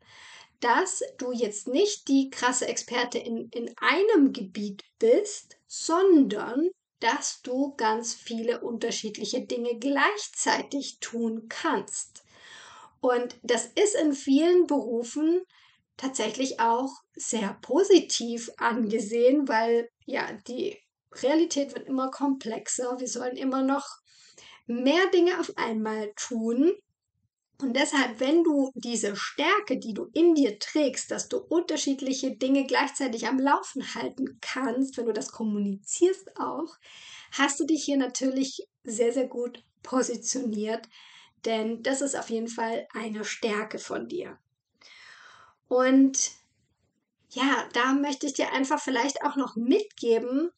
dass 0.65 1.03
du 1.17 1.31
jetzt 1.31 1.67
nicht 1.67 2.07
die 2.07 2.31
krasse 2.31 2.67
Experte 2.67 3.19
in, 3.19 3.49
in 3.49 3.71
einem 3.77 4.33
Gebiet 4.33 4.83
bist, 4.97 5.57
sondern 5.67 6.69
dass 6.99 7.41
du 7.41 7.75
ganz 7.75 8.15
viele 8.15 8.61
unterschiedliche 8.61 9.41
Dinge 9.41 9.77
gleichzeitig 9.77 10.99
tun 10.99 11.47
kannst. 11.49 12.23
Und 12.99 13.35
das 13.43 13.67
ist 13.67 13.95
in 13.95 14.13
vielen 14.13 14.65
Berufen 14.65 15.43
tatsächlich 15.97 16.59
auch 16.59 16.91
sehr 17.15 17.57
positiv 17.61 18.51
angesehen, 18.57 19.47
weil 19.47 19.89
ja, 20.05 20.31
die 20.47 20.77
Realität 21.11 21.75
wird 21.75 21.87
immer 21.87 22.11
komplexer. 22.11 22.99
Wir 22.99 23.07
sollen 23.07 23.37
immer 23.37 23.63
noch 23.63 23.85
mehr 24.67 25.07
Dinge 25.13 25.39
auf 25.39 25.51
einmal 25.57 26.11
tun. 26.15 26.73
Und 27.61 27.73
deshalb, 27.77 28.19
wenn 28.19 28.43
du 28.43 28.69
diese 28.75 29.15
Stärke, 29.15 29.77
die 29.79 29.93
du 29.93 30.09
in 30.13 30.35
dir 30.35 30.59
trägst, 30.59 31.09
dass 31.09 31.29
du 31.29 31.37
unterschiedliche 31.37 32.35
Dinge 32.35 32.65
gleichzeitig 32.65 33.27
am 33.27 33.39
Laufen 33.39 33.95
halten 33.95 34.39
kannst, 34.41 34.97
wenn 34.97 35.05
du 35.05 35.13
das 35.13 35.31
kommunizierst 35.31 36.37
auch, 36.37 36.75
hast 37.31 37.59
du 37.59 37.65
dich 37.65 37.85
hier 37.85 37.95
natürlich 37.95 38.67
sehr, 38.83 39.13
sehr 39.13 39.27
gut 39.27 39.63
positioniert, 39.83 40.89
denn 41.45 41.81
das 41.81 42.01
ist 42.01 42.17
auf 42.17 42.29
jeden 42.29 42.49
Fall 42.49 42.87
eine 42.93 43.23
Stärke 43.23 43.79
von 43.79 44.09
dir. 44.09 44.37
Und 45.67 46.31
ja, 47.29 47.67
da 47.73 47.93
möchte 47.93 48.25
ich 48.27 48.33
dir 48.33 48.51
einfach 48.53 48.79
vielleicht 48.79 49.23
auch 49.23 49.35
noch 49.35 49.55
mitgeben, 49.55 50.51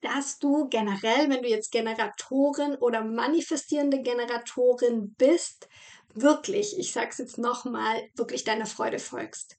dass 0.00 0.38
du 0.38 0.68
generell, 0.68 1.28
wenn 1.28 1.42
du 1.42 1.48
jetzt 1.48 1.72
Generatorin 1.72 2.76
oder 2.76 3.02
manifestierende 3.02 4.00
Generatorin 4.00 5.14
bist, 5.18 5.68
wirklich, 6.14 6.78
ich 6.78 6.92
sag's 6.92 7.18
jetzt 7.18 7.38
nochmal, 7.38 8.08
wirklich 8.14 8.44
deiner 8.44 8.66
Freude 8.66 8.98
folgst. 8.98 9.56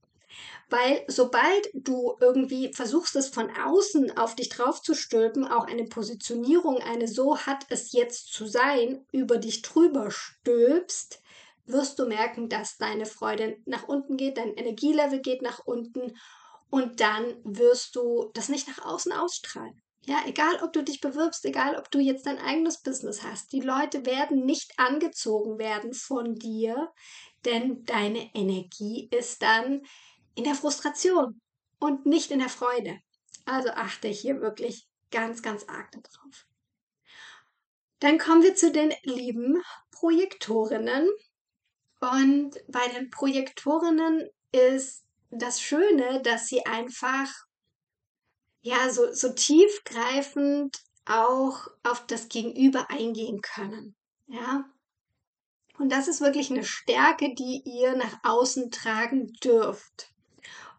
Weil 0.69 1.03
sobald 1.07 1.69
du 1.73 2.15
irgendwie 2.21 2.71
versuchst, 2.73 3.15
es 3.15 3.29
von 3.29 3.49
außen 3.49 4.17
auf 4.17 4.35
dich 4.35 4.49
draufzustülpen, 4.49 5.47
auch 5.47 5.65
eine 5.65 5.85
Positionierung, 5.85 6.77
eine 6.77 7.07
so 7.07 7.39
hat 7.39 7.65
es 7.69 7.91
jetzt 7.91 8.31
zu 8.31 8.45
sein, 8.45 9.05
über 9.11 9.37
dich 9.37 9.63
drüber 9.63 10.11
stülpst, 10.11 11.21
wirst 11.71 11.99
du 11.99 12.05
merken, 12.05 12.49
dass 12.49 12.77
deine 12.77 13.05
Freude 13.05 13.57
nach 13.65 13.87
unten 13.87 14.17
geht, 14.17 14.37
dein 14.37 14.53
Energielevel 14.53 15.21
geht 15.21 15.41
nach 15.41 15.59
unten 15.65 16.17
und 16.69 16.99
dann 16.99 17.39
wirst 17.43 17.95
du 17.95 18.31
das 18.33 18.49
nicht 18.49 18.67
nach 18.67 18.85
außen 18.85 19.11
ausstrahlen. 19.11 19.81
Ja, 20.05 20.23
egal 20.25 20.63
ob 20.63 20.73
du 20.73 20.83
dich 20.83 21.01
bewirbst, 21.01 21.45
egal 21.45 21.75
ob 21.75 21.91
du 21.91 21.99
jetzt 21.99 22.25
dein 22.25 22.39
eigenes 22.39 22.81
Business 22.81 23.21
hast, 23.23 23.51
die 23.51 23.59
Leute 23.59 24.05
werden 24.05 24.45
nicht 24.45 24.71
angezogen 24.77 25.59
werden 25.59 25.93
von 25.93 26.35
dir, 26.35 26.91
denn 27.45 27.83
deine 27.85 28.33
Energie 28.33 29.09
ist 29.11 29.41
dann 29.41 29.81
in 30.35 30.45
der 30.45 30.55
Frustration 30.55 31.39
und 31.79 32.05
nicht 32.05 32.31
in 32.31 32.39
der 32.39 32.49
Freude. 32.49 32.99
Also 33.45 33.69
achte 33.69 34.07
hier 34.07 34.41
wirklich 34.41 34.87
ganz, 35.11 35.41
ganz 35.41 35.65
arg 35.67 35.91
darauf. 35.91 36.45
Dann 37.99 38.17
kommen 38.17 38.43
wir 38.43 38.55
zu 38.55 38.71
den 38.71 38.93
lieben 39.03 39.61
Projektorinnen. 39.91 41.09
Und 41.99 42.51
bei 42.67 42.87
den 42.89 43.09
Projektorinnen 43.09 44.29
ist 44.51 45.03
das 45.31 45.61
Schöne, 45.61 46.21
dass 46.21 46.47
sie 46.47 46.65
einfach 46.65 47.29
ja, 48.61 48.89
so, 48.89 49.13
so 49.13 49.33
tiefgreifend 49.33 50.79
auch 51.05 51.67
auf 51.83 52.05
das 52.07 52.29
Gegenüber 52.29 52.89
eingehen 52.89 53.41
können. 53.41 53.95
Ja. 54.27 54.65
Und 55.77 55.91
das 55.91 56.07
ist 56.07 56.21
wirklich 56.21 56.51
eine 56.51 56.63
Stärke, 56.63 57.33
die 57.33 57.61
ihr 57.65 57.95
nach 57.95 58.19
außen 58.23 58.69
tragen 58.69 59.31
dürft. 59.43 60.13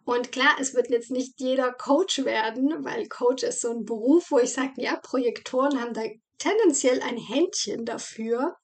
Und 0.05 0.33
klar, 0.33 0.57
es 0.59 0.75
wird 0.75 0.91
jetzt 0.91 1.11
nicht 1.11 1.41
jeder 1.41 1.73
Coach 1.73 2.25
werden, 2.25 2.85
weil 2.85 3.09
Coach 3.09 3.43
ist 3.43 3.61
so 3.61 3.71
ein 3.71 3.85
Beruf, 3.85 4.31
wo 4.31 4.39
ich 4.39 4.53
sage, 4.53 4.73
ja, 4.77 4.97
Projektoren 4.97 5.81
haben 5.81 5.95
da 5.95 6.03
tendenziell 6.39 7.01
ein 7.03 7.17
Händchen 7.17 7.85
dafür. 7.85 8.57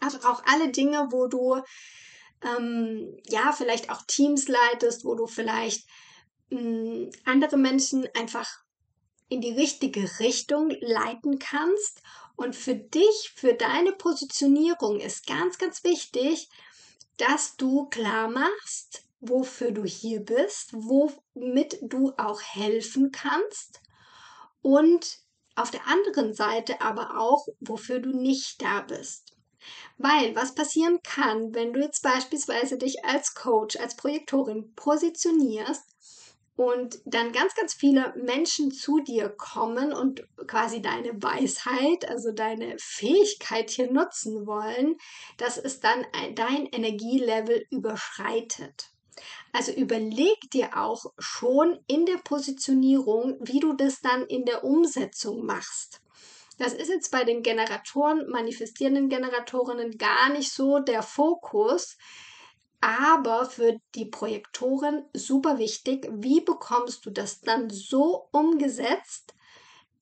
Aber 0.00 0.30
auch 0.30 0.42
alle 0.46 0.70
Dinge, 0.70 1.08
wo 1.10 1.26
du 1.26 1.60
ähm, 2.42 3.16
ja 3.28 3.52
vielleicht 3.52 3.90
auch 3.90 4.02
Teams 4.06 4.48
leitest, 4.48 5.04
wo 5.04 5.14
du 5.14 5.26
vielleicht 5.26 5.86
andere 7.24 7.58
Menschen 7.58 8.08
einfach 8.14 8.48
in 9.28 9.42
die 9.42 9.52
richtige 9.52 10.08
Richtung 10.20 10.70
leiten 10.80 11.38
kannst. 11.38 12.00
Und 12.36 12.56
für 12.56 12.74
dich, 12.74 13.32
für 13.34 13.52
deine 13.52 13.92
Positionierung 13.92 15.00
ist 15.00 15.26
ganz, 15.26 15.58
ganz 15.58 15.84
wichtig, 15.84 16.48
dass 17.18 17.56
du 17.56 17.86
klar 17.88 18.30
machst, 18.30 19.04
wofür 19.20 19.72
du 19.72 19.84
hier 19.84 20.20
bist, 20.20 20.72
womit 20.72 21.78
du 21.82 22.12
auch 22.16 22.40
helfen 22.40 23.10
kannst 23.10 23.80
und 24.62 25.18
auf 25.56 25.72
der 25.72 25.86
anderen 25.88 26.32
Seite 26.34 26.80
aber 26.80 27.18
auch, 27.18 27.48
wofür 27.58 27.98
du 27.98 28.16
nicht 28.16 28.62
da 28.62 28.82
bist. 28.82 29.32
Weil 29.96 30.34
was 30.36 30.54
passieren 30.54 31.00
kann, 31.02 31.54
wenn 31.54 31.72
du 31.72 31.80
jetzt 31.80 32.02
beispielsweise 32.02 32.78
dich 32.78 33.04
als 33.04 33.34
Coach, 33.34 33.76
als 33.76 33.96
Projektorin 33.96 34.74
positionierst 34.74 35.84
und 36.58 37.00
dann 37.04 37.30
ganz, 37.30 37.54
ganz 37.54 37.72
viele 37.72 38.12
Menschen 38.16 38.72
zu 38.72 38.98
dir 38.98 39.28
kommen 39.28 39.92
und 39.92 40.26
quasi 40.48 40.82
deine 40.82 41.22
Weisheit, 41.22 42.08
also 42.08 42.32
deine 42.32 42.76
Fähigkeit 42.78 43.70
hier 43.70 43.92
nutzen 43.92 44.44
wollen, 44.44 44.96
dass 45.36 45.56
es 45.56 45.78
dann 45.78 46.04
dein 46.34 46.66
Energielevel 46.66 47.64
überschreitet. 47.70 48.90
Also 49.52 49.72
überleg 49.72 50.50
dir 50.52 50.76
auch 50.76 51.06
schon 51.18 51.78
in 51.86 52.06
der 52.06 52.18
Positionierung, 52.18 53.36
wie 53.40 53.60
du 53.60 53.74
das 53.74 54.00
dann 54.00 54.26
in 54.26 54.44
der 54.44 54.64
Umsetzung 54.64 55.46
machst. 55.46 56.00
Das 56.58 56.72
ist 56.72 56.88
jetzt 56.88 57.10
bei 57.12 57.24
den 57.24 57.42
Generatoren, 57.42 58.28
manifestierenden 58.28 59.08
Generatorinnen 59.08 59.96
gar 59.96 60.28
nicht 60.30 60.52
so 60.52 60.80
der 60.80 61.02
Fokus, 61.02 61.96
aber 62.80 63.46
für 63.46 63.78
die 63.94 64.06
Projektoren 64.06 65.04
super 65.12 65.58
wichtig, 65.58 66.08
wie 66.12 66.40
bekommst 66.40 67.06
du 67.06 67.10
das 67.10 67.40
dann 67.40 67.70
so 67.70 68.28
umgesetzt, 68.32 69.34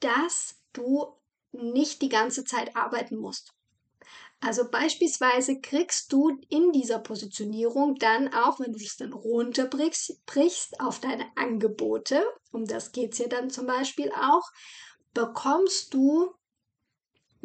dass 0.00 0.56
du 0.72 1.14
nicht 1.52 2.02
die 2.02 2.08
ganze 2.08 2.44
Zeit 2.44 2.74
arbeiten 2.74 3.16
musst. 3.16 3.52
Also 4.40 4.70
beispielsweise 4.70 5.60
kriegst 5.60 6.12
du 6.12 6.38
in 6.50 6.72
dieser 6.72 6.98
Positionierung 6.98 7.94
dann 7.96 8.32
auch, 8.34 8.60
wenn 8.60 8.72
du 8.72 8.78
es 8.78 8.96
dann 8.96 9.14
runterbrichst 9.14 10.80
auf 10.80 11.00
deine 11.00 11.26
Angebote, 11.36 12.22
um 12.52 12.66
das 12.66 12.92
geht 12.92 13.12
es 13.14 13.18
ja 13.18 13.28
dann 13.28 13.48
zum 13.48 13.66
Beispiel 13.66 14.12
auch, 14.12 14.44
bekommst 15.14 15.94
du 15.94 16.34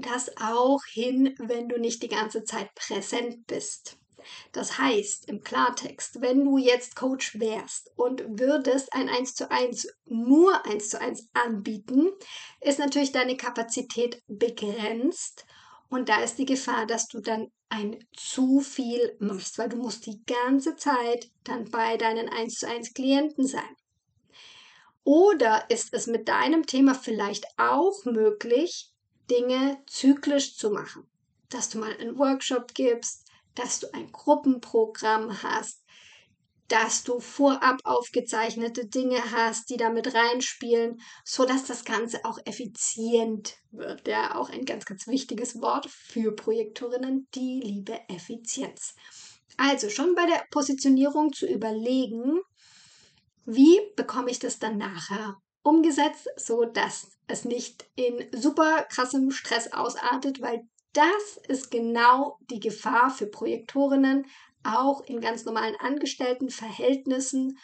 das 0.01 0.36
auch 0.38 0.84
hin, 0.86 1.36
wenn 1.39 1.70
du 1.70 1.79
nicht 1.79 2.03
die 2.03 2.10
ganze 2.10 2.43
Zeit 2.43 2.74
präsent 2.75 3.48
bist. 3.48 3.98
Das 4.51 4.77
heißt 4.77 5.29
im 5.29 5.41
Klartext, 5.41 6.22
wenn 6.22 6.46
du 6.46 6.58
jetzt 6.58 6.96
Coach 6.96 7.39
wärst 7.39 7.91
und 7.96 8.24
würdest 8.39 8.93
ein 8.93 9.10
1 9.10 9.36
zu 9.36 9.50
1 9.50 9.88
nur 10.05 10.65
1 10.65 10.89
zu 10.89 11.01
1 11.01 11.29
anbieten, 11.34 12.12
ist 12.60 12.79
natürlich 12.79 13.12
deine 13.12 13.38
Kapazität 13.38 14.22
begrenzt 14.27 15.46
und 15.89 16.08
da 16.08 16.22
ist 16.22 16.38
die 16.38 16.46
Gefahr, 16.46 16.86
dass 16.86 17.08
du 17.08 17.20
dann 17.20 17.51
ein 17.70 18.05
zu 18.15 18.60
viel 18.60 19.15
machst, 19.20 19.58
weil 19.58 19.70
du 19.70 19.77
musst 19.77 20.05
die 20.05 20.24
ganze 20.25 20.75
Zeit 20.75 21.29
dann 21.43 21.70
bei 21.70 21.98
deinen 21.98 22.29
1 22.29 22.55
zu 22.55 22.67
1 22.67 22.93
Klienten 22.93 23.46
sein. 23.46 23.75
Oder 25.03 25.70
ist 25.70 25.93
es 25.93 26.08
mit 26.08 26.27
deinem 26.27 26.65
Thema 26.65 26.93
vielleicht 26.93 27.46
auch 27.58 28.05
möglich, 28.05 28.90
Dinge 29.30 29.82
zyklisch 29.88 30.58
zu 30.58 30.72
machen? 30.72 31.08
Dass 31.50 31.70
du 31.70 31.80
mal 31.80 31.96
einen 31.98 32.18
Workshop 32.18 32.74
gibst, 32.74 33.28
dass 33.56 33.80
du 33.80 33.94
ein 33.94 34.12
Gruppenprogramm 34.12 35.44
hast, 35.44 35.84
dass 36.72 37.04
du 37.04 37.20
vorab 37.20 37.80
aufgezeichnete 37.84 38.86
Dinge 38.86 39.20
hast, 39.32 39.70
die 39.70 39.75
damit 39.75 40.16
reinspielen, 40.16 41.01
so 41.25 41.46
dass 41.46 41.66
das 41.66 41.84
Ganze 41.84 42.24
auch 42.24 42.40
effizient 42.46 43.58
wird. 43.72 44.08
Ja, 44.08 44.36
auch 44.36 44.50
ein 44.50 44.63
ganz, 44.63 44.86
ganz 44.86 45.06
wichtiges 45.08 45.60
Wort 45.62 45.88
für 45.90 46.34
Projektorinnen, 46.34 47.28
die 47.36 47.60
liebe 47.62 48.00
Effizienz. 48.08 48.96
Also 49.58 49.90
schon 49.90 50.16
bei 50.16 50.25
der 50.25 50.46
Positionierung 50.50 51.34
zu 51.34 51.46
überlegen, 51.46 52.40
wie 53.46 53.80
bekomme 53.98 54.32
ich 54.32 54.40
das 54.40 54.58
dann 54.58 54.78
nachher 54.78 55.36
umgesetzt, 55.63 56.27
so 56.38 56.65
dass 56.65 57.12
es 57.27 57.46
nicht 57.46 57.86
in 57.96 58.27
super 58.32 58.84
krassem 58.89 59.32
Stress 59.32 59.72
ausartet, 59.74 60.41
weil 60.41 60.68
das 60.94 61.38
ist 61.48 61.72
genau 61.72 62.38
die 62.50 62.60
Gefahr 62.60 63.10
für 63.10 63.27
Projektorinnen, 63.27 64.25
auch 64.63 65.01
in 65.01 65.22
ganz 65.22 65.46
normalen 65.46 65.75
Angestelltenverhältnissen, 65.77 67.58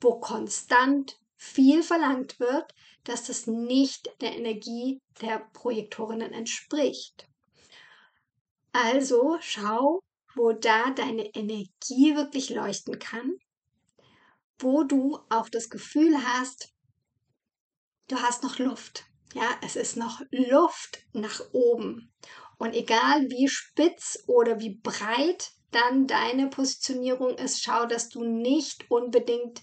wo 0.00 0.20
konstant 0.20 1.18
viel 1.36 1.82
verlangt 1.82 2.38
wird, 2.38 2.74
dass 3.04 3.26
das 3.26 3.46
nicht 3.46 4.10
der 4.20 4.36
Energie 4.36 5.00
der 5.20 5.38
Projektorinnen 5.52 6.32
entspricht. 6.32 7.26
Also 8.72 9.38
schau, 9.40 10.00
wo 10.34 10.52
da 10.52 10.90
deine 10.90 11.34
Energie 11.34 12.14
wirklich 12.14 12.50
leuchten 12.50 12.98
kann, 12.98 13.36
wo 14.58 14.84
du 14.84 15.18
auch 15.28 15.48
das 15.48 15.70
Gefühl 15.70 16.16
hast, 16.24 16.72
du 18.10 18.20
hast 18.20 18.42
noch 18.42 18.58
Luft. 18.58 19.04
Ja, 19.34 19.48
es 19.62 19.76
ist 19.76 19.96
noch 19.96 20.20
Luft 20.30 21.00
nach 21.12 21.40
oben. 21.52 22.12
Und 22.58 22.74
egal 22.74 23.30
wie 23.30 23.48
spitz 23.48 24.24
oder 24.26 24.58
wie 24.58 24.76
breit 24.76 25.52
dann 25.70 26.06
deine 26.06 26.48
Positionierung 26.48 27.38
ist, 27.38 27.62
schau, 27.62 27.86
dass 27.86 28.08
du 28.08 28.24
nicht 28.24 28.90
unbedingt 28.90 29.62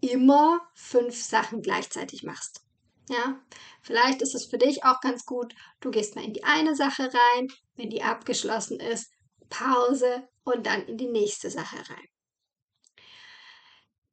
immer 0.00 0.60
fünf 0.74 1.22
Sachen 1.22 1.62
gleichzeitig 1.62 2.24
machst. 2.24 2.62
Ja, 3.08 3.40
vielleicht 3.82 4.20
ist 4.20 4.34
es 4.34 4.46
für 4.46 4.58
dich 4.58 4.84
auch 4.84 5.00
ganz 5.00 5.24
gut, 5.24 5.54
du 5.80 5.92
gehst 5.92 6.16
mal 6.16 6.24
in 6.24 6.32
die 6.32 6.42
eine 6.42 6.74
Sache 6.74 7.04
rein, 7.04 7.48
wenn 7.76 7.88
die 7.88 8.02
abgeschlossen 8.02 8.80
ist, 8.80 9.12
Pause 9.48 10.28
und 10.42 10.66
dann 10.66 10.84
in 10.86 10.98
die 10.98 11.08
nächste 11.08 11.48
Sache 11.48 11.76
rein. 11.76 12.08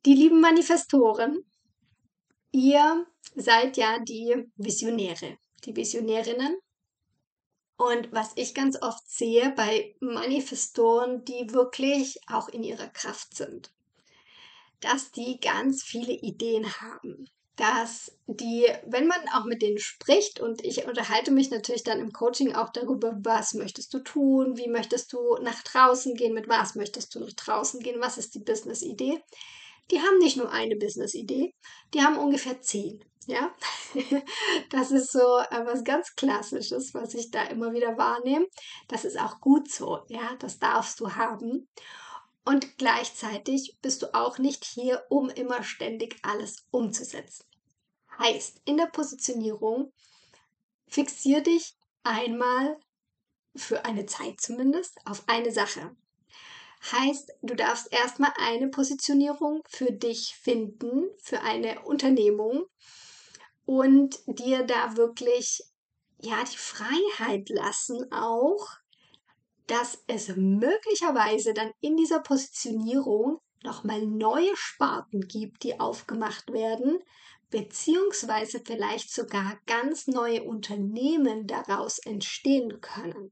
Die 0.05 0.13
lieben 0.13 0.41
Manifestoren, 0.41 1.43
ihr 2.51 3.07
seid 3.35 3.77
ja 3.77 3.99
die 3.99 4.51
Visionäre, 4.55 5.37
die 5.65 5.75
Visionärinnen 5.75 6.57
und 7.77 8.11
was 8.11 8.31
ich 8.35 8.53
ganz 8.53 8.81
oft 8.81 9.09
sehe 9.09 9.51
bei 9.51 9.95
Manifestoren, 9.99 11.25
die 11.25 11.51
wirklich 11.51 12.19
auch 12.27 12.47
in 12.49 12.63
ihrer 12.63 12.87
Kraft 12.87 13.35
sind, 13.35 13.71
dass 14.79 15.11
die 15.11 15.39
ganz 15.39 15.83
viele 15.83 16.13
Ideen 16.13 16.65
haben. 16.81 17.29
Dass 17.55 18.11
die, 18.25 18.65
wenn 18.87 19.05
man 19.05 19.19
auch 19.35 19.45
mit 19.45 19.61
denen 19.61 19.77
spricht, 19.77 20.39
und 20.39 20.63
ich 20.65 20.85
unterhalte 20.87 21.29
mich 21.29 21.51
natürlich 21.51 21.83
dann 21.83 21.99
im 21.99 22.11
Coaching 22.11 22.55
auch 22.55 22.69
darüber, 22.69 23.15
was 23.21 23.53
möchtest 23.53 23.93
du 23.93 23.99
tun, 23.99 24.57
wie 24.57 24.69
möchtest 24.69 25.13
du 25.13 25.37
nach 25.39 25.61
draußen 25.61 26.15
gehen, 26.15 26.33
mit 26.33 26.47
was 26.47 26.73
möchtest 26.73 27.13
du 27.13 27.19
nach 27.19 27.33
draußen 27.33 27.79
gehen, 27.81 28.01
was 28.01 28.17
ist 28.17 28.33
die 28.33 28.39
Business-Idee, 28.39 29.21
die 29.91 29.99
haben 29.99 30.17
nicht 30.19 30.37
nur 30.37 30.51
eine 30.51 30.75
Business-Idee, 30.75 31.53
die 31.93 32.01
haben 32.01 32.17
ungefähr 32.17 32.61
zehn. 32.61 33.03
Ja, 33.25 33.55
das 34.69 34.91
ist 34.91 35.11
so 35.11 35.19
äh, 35.19 35.65
was 35.65 35.85
ganz 35.85 36.13
Klassisches, 36.15 36.93
was 36.93 37.13
ich 37.13 37.31
da 37.31 37.43
immer 37.43 37.71
wieder 37.71 37.97
wahrnehme. 37.97 38.47
Das 38.89 39.05
ist 39.05 39.17
auch 39.17 39.39
gut 39.39 39.71
so. 39.71 40.01
Ja, 40.09 40.35
das 40.39 40.59
darfst 40.59 40.99
du 40.99 41.15
haben. 41.15 41.69
Und 42.45 42.77
gleichzeitig 42.77 43.77
bist 43.81 44.01
du 44.01 44.13
auch 44.13 44.37
nicht 44.37 44.65
hier, 44.65 45.05
um 45.09 45.29
immer 45.29 45.63
ständig 45.63 46.17
alles 46.23 46.65
umzusetzen. 46.71 47.45
Heißt, 48.19 48.61
in 48.65 48.75
der 48.77 48.87
Positionierung 48.87 49.93
fixier 50.87 51.41
dich 51.41 51.75
einmal 52.03 52.77
für 53.55 53.85
eine 53.85 54.05
Zeit 54.05 54.41
zumindest 54.41 54.97
auf 55.05 55.23
eine 55.27 55.51
Sache. 55.51 55.95
Heißt, 56.91 57.31
du 57.41 57.55
darfst 57.55 57.91
erstmal 57.93 58.33
eine 58.37 58.67
Positionierung 58.67 59.61
für 59.69 59.91
dich 59.91 60.35
finden, 60.35 61.09
für 61.17 61.41
eine 61.41 61.81
Unternehmung 61.83 62.65
und 63.65 64.19
dir 64.27 64.63
da 64.63 64.97
wirklich 64.97 65.63
ja 66.19 66.43
die 66.43 66.57
Freiheit 66.57 67.49
lassen 67.49 68.11
auch, 68.11 68.67
dass 69.67 70.03
es 70.07 70.35
möglicherweise 70.35 71.53
dann 71.53 71.71
in 71.79 71.95
dieser 71.95 72.19
Positionierung 72.19 73.39
nochmal 73.63 74.05
neue 74.05 74.55
Sparten 74.55 75.21
gibt, 75.21 75.63
die 75.63 75.79
aufgemacht 75.79 76.51
werden, 76.51 76.99
beziehungsweise 77.49 78.61
vielleicht 78.65 79.13
sogar 79.13 79.57
ganz 79.67 80.07
neue 80.07 80.43
Unternehmen 80.43 81.47
daraus 81.47 81.99
entstehen 81.99 82.81
können. 82.81 83.31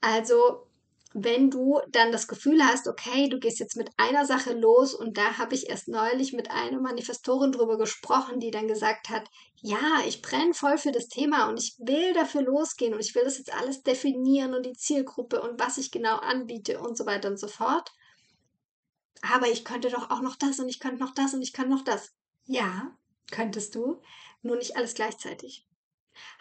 Also 0.00 0.66
wenn 1.12 1.50
du 1.50 1.80
dann 1.88 2.12
das 2.12 2.28
Gefühl 2.28 2.64
hast, 2.64 2.86
okay, 2.86 3.28
du 3.28 3.40
gehst 3.40 3.58
jetzt 3.58 3.76
mit 3.76 3.90
einer 3.96 4.24
Sache 4.24 4.52
los 4.52 4.94
und 4.94 5.16
da 5.16 5.38
habe 5.38 5.54
ich 5.54 5.68
erst 5.68 5.88
neulich 5.88 6.32
mit 6.32 6.50
einer 6.50 6.80
Manifestorin 6.80 7.50
drüber 7.50 7.78
gesprochen, 7.78 8.38
die 8.38 8.52
dann 8.52 8.68
gesagt 8.68 9.08
hat, 9.08 9.28
ja, 9.56 10.02
ich 10.06 10.22
brenne 10.22 10.54
voll 10.54 10.78
für 10.78 10.92
das 10.92 11.08
Thema 11.08 11.48
und 11.48 11.58
ich 11.58 11.74
will 11.78 12.12
dafür 12.14 12.42
losgehen 12.42 12.94
und 12.94 13.00
ich 13.00 13.14
will 13.14 13.24
das 13.24 13.38
jetzt 13.38 13.52
alles 13.52 13.82
definieren 13.82 14.54
und 14.54 14.64
die 14.64 14.76
Zielgruppe 14.76 15.42
und 15.42 15.58
was 15.58 15.78
ich 15.78 15.90
genau 15.90 16.16
anbiete 16.16 16.80
und 16.80 16.96
so 16.96 17.06
weiter 17.06 17.28
und 17.28 17.40
so 17.40 17.48
fort. 17.48 17.90
Aber 19.22 19.48
ich 19.48 19.64
könnte 19.64 19.90
doch 19.90 20.10
auch 20.10 20.22
noch 20.22 20.36
das 20.36 20.60
und 20.60 20.68
ich 20.68 20.78
könnte 20.78 21.02
noch 21.02 21.12
das 21.12 21.34
und 21.34 21.42
ich 21.42 21.52
kann 21.52 21.68
noch 21.68 21.82
das. 21.82 22.12
Ja, 22.46 22.96
könntest 23.32 23.74
du, 23.74 24.00
nur 24.42 24.56
nicht 24.56 24.76
alles 24.76 24.94
gleichzeitig. 24.94 25.66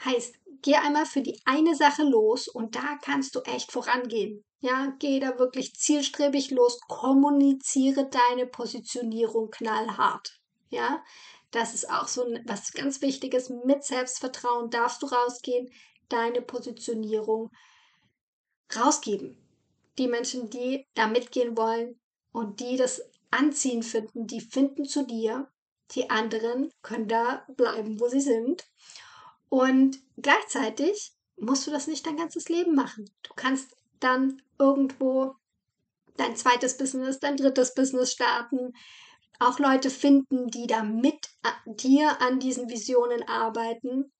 Heißt, 0.03 0.35
geh 0.61 0.75
einmal 0.75 1.05
für 1.05 1.21
die 1.21 1.39
eine 1.45 1.75
Sache 1.75 2.03
los 2.03 2.47
und 2.47 2.75
da 2.75 2.97
kannst 3.01 3.35
du 3.35 3.41
echt 3.41 3.71
vorangehen. 3.71 4.43
Ja, 4.61 4.93
geh 4.99 5.19
da 5.19 5.39
wirklich 5.39 5.73
zielstrebig 5.75 6.51
los, 6.51 6.79
kommuniziere 6.87 8.09
deine 8.09 8.45
Positionierung 8.45 9.49
knallhart. 9.51 10.39
Ja, 10.69 11.03
das 11.51 11.73
ist 11.73 11.89
auch 11.89 12.07
so 12.07 12.25
ein, 12.25 12.43
was 12.45 12.73
ganz 12.73 13.01
Wichtiges. 13.01 13.49
Mit 13.49 13.83
Selbstvertrauen 13.83 14.69
darfst 14.69 15.01
du 15.01 15.07
rausgehen, 15.07 15.71
deine 16.09 16.41
Positionierung 16.41 17.51
rausgeben. 18.75 19.37
Die 19.97 20.07
Menschen, 20.07 20.49
die 20.49 20.85
da 20.93 21.07
mitgehen 21.07 21.57
wollen 21.57 21.99
und 22.31 22.59
die 22.59 22.77
das 22.77 23.01
anziehend 23.31 23.85
finden, 23.85 24.27
die 24.27 24.41
finden 24.41 24.85
zu 24.85 25.05
dir. 25.05 25.51
Die 25.91 26.09
anderen 26.09 26.71
können 26.81 27.07
da 27.07 27.45
bleiben, 27.55 27.99
wo 27.99 28.07
sie 28.07 28.21
sind. 28.21 28.67
Und 29.49 29.99
gleichzeitig 30.17 31.13
musst 31.37 31.65
du 31.65 31.71
das 31.71 31.87
nicht 31.87 32.05
dein 32.05 32.17
ganzes 32.17 32.49
Leben 32.49 32.75
machen. 32.75 33.09
Du 33.23 33.33
kannst 33.35 33.75
dann 33.99 34.41
irgendwo 34.57 35.35
dein 36.17 36.35
zweites 36.35 36.77
Business, 36.77 37.19
dein 37.19 37.37
drittes 37.37 37.73
Business 37.73 38.13
starten. 38.13 38.73
Auch 39.39 39.59
Leute 39.59 39.89
finden, 39.89 40.47
die 40.47 40.67
da 40.67 40.83
mit 40.83 41.29
dir 41.65 42.21
an 42.21 42.39
diesen 42.39 42.69
Visionen 42.69 43.27
arbeiten. 43.27 44.11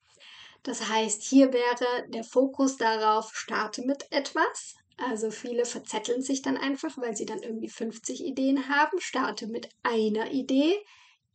Das 0.64 0.90
heißt, 0.90 1.24
hier 1.24 1.54
wäre 1.54 2.08
der 2.10 2.24
Fokus 2.24 2.78
darauf, 2.78 3.36
starte 3.36 3.86
mit 3.86 4.12
etwas. 4.12 4.76
Also 4.98 5.32
viele 5.32 5.66
verzetteln 5.66 6.22
sich 6.22 6.42
dann 6.42 6.58
einfach, 6.58 6.98
weil 6.98 7.16
sie 7.16 7.26
dann 7.26 7.42
irgendwie 7.42 7.70
50 7.70 8.26
Ideen 8.26 8.68
haben. 8.68 9.00
Starte 9.00 9.48
mit 9.48 9.70
einer 9.84 10.32
Idee, 10.32 10.76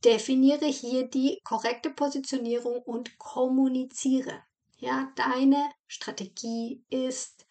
definiere 0.04 0.66
hier 0.66 1.08
die 1.08 1.40
korrekte 1.44 1.90
Positionierung 1.90 2.82
und 2.82 3.18
kommuniziere. 3.18 4.42
Ja, 4.78 5.12
deine 5.16 5.70
Strategie 5.86 6.84
ist 6.90 7.46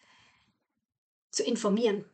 zu 1.30 1.42
informieren. 1.42 2.04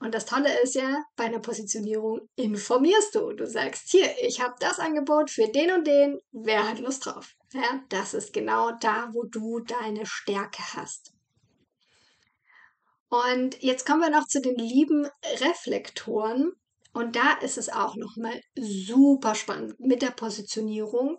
Und 0.00 0.14
das 0.14 0.24
Tolle 0.24 0.60
ist 0.62 0.74
ja, 0.74 1.04
bei 1.14 1.24
einer 1.24 1.40
Positionierung 1.40 2.26
informierst 2.36 3.14
du. 3.14 3.32
Du 3.32 3.46
sagst, 3.46 3.90
hier, 3.90 4.10
ich 4.22 4.40
habe 4.40 4.54
das 4.58 4.78
Angebot 4.78 5.30
für 5.30 5.48
den 5.48 5.72
und 5.72 5.86
den, 5.86 6.18
wer 6.32 6.66
hat 6.66 6.78
Lust 6.78 7.04
drauf? 7.04 7.34
Ja, 7.52 7.82
das 7.90 8.14
ist 8.14 8.32
genau 8.32 8.70
da, 8.80 9.10
wo 9.12 9.24
du 9.24 9.60
deine 9.60 10.06
Stärke 10.06 10.62
hast. 10.74 11.12
Und 13.10 13.60
jetzt 13.60 13.84
kommen 13.84 14.00
wir 14.00 14.10
noch 14.10 14.26
zu 14.26 14.40
den 14.40 14.54
lieben 14.54 15.06
Reflektoren. 15.40 16.52
Und 16.92 17.16
da 17.16 17.34
ist 17.40 17.58
es 17.58 17.68
auch 17.68 17.96
nochmal 17.96 18.40
super 18.56 19.34
spannend 19.34 19.78
mit 19.78 20.02
der 20.02 20.10
Positionierung, 20.10 21.18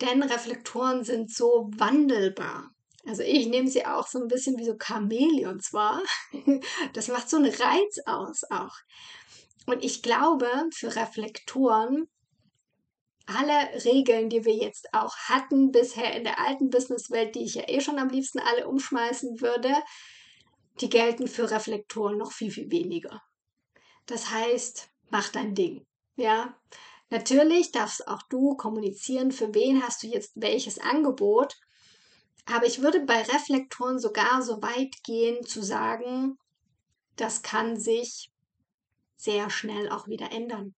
denn 0.00 0.22
Reflektoren 0.22 1.04
sind 1.04 1.32
so 1.32 1.70
wandelbar. 1.76 2.70
Also 3.06 3.22
ich 3.22 3.46
nehme 3.46 3.68
sie 3.68 3.86
auch 3.86 4.06
so 4.06 4.18
ein 4.18 4.28
bisschen 4.28 4.58
wie 4.58 4.64
so 4.64 4.76
Chamäleons 4.78 5.72
wahr. 5.72 6.02
Das 6.92 7.08
macht 7.08 7.30
so 7.30 7.36
einen 7.36 7.52
Reiz 7.52 7.98
aus 8.06 8.42
auch. 8.50 8.74
Und 9.66 9.84
ich 9.84 10.02
glaube, 10.02 10.48
für 10.72 10.94
Reflektoren, 10.94 12.08
alle 13.26 13.84
Regeln, 13.84 14.28
die 14.28 14.44
wir 14.44 14.54
jetzt 14.54 14.88
auch 14.92 15.14
hatten 15.28 15.72
bisher 15.72 16.14
in 16.16 16.24
der 16.24 16.40
alten 16.40 16.70
Businesswelt, 16.70 17.34
die 17.34 17.44
ich 17.44 17.54
ja 17.54 17.68
eh 17.68 17.80
schon 17.80 17.98
am 17.98 18.08
liebsten 18.08 18.38
alle 18.38 18.68
umschmeißen 18.68 19.40
würde, 19.40 19.72
die 20.80 20.88
gelten 20.88 21.26
für 21.26 21.50
Reflektoren 21.50 22.18
noch 22.18 22.32
viel, 22.32 22.50
viel 22.50 22.70
weniger. 22.70 23.22
Das 24.06 24.30
heißt, 24.30 24.88
mach 25.10 25.28
dein 25.28 25.54
Ding. 25.54 25.84
Ja, 26.16 26.56
natürlich 27.10 27.72
darfst 27.72 28.06
auch 28.08 28.22
du 28.22 28.56
kommunizieren, 28.56 29.32
für 29.32 29.54
wen 29.54 29.82
hast 29.82 30.02
du 30.02 30.06
jetzt 30.06 30.32
welches 30.36 30.78
Angebot. 30.78 31.56
Aber 32.46 32.66
ich 32.66 32.80
würde 32.80 33.00
bei 33.00 33.22
Reflektoren 33.22 33.98
sogar 33.98 34.40
so 34.42 34.62
weit 34.62 35.02
gehen 35.02 35.44
zu 35.44 35.62
sagen, 35.62 36.38
das 37.16 37.42
kann 37.42 37.78
sich 37.78 38.30
sehr 39.16 39.50
schnell 39.50 39.90
auch 39.90 40.06
wieder 40.06 40.30
ändern. 40.30 40.74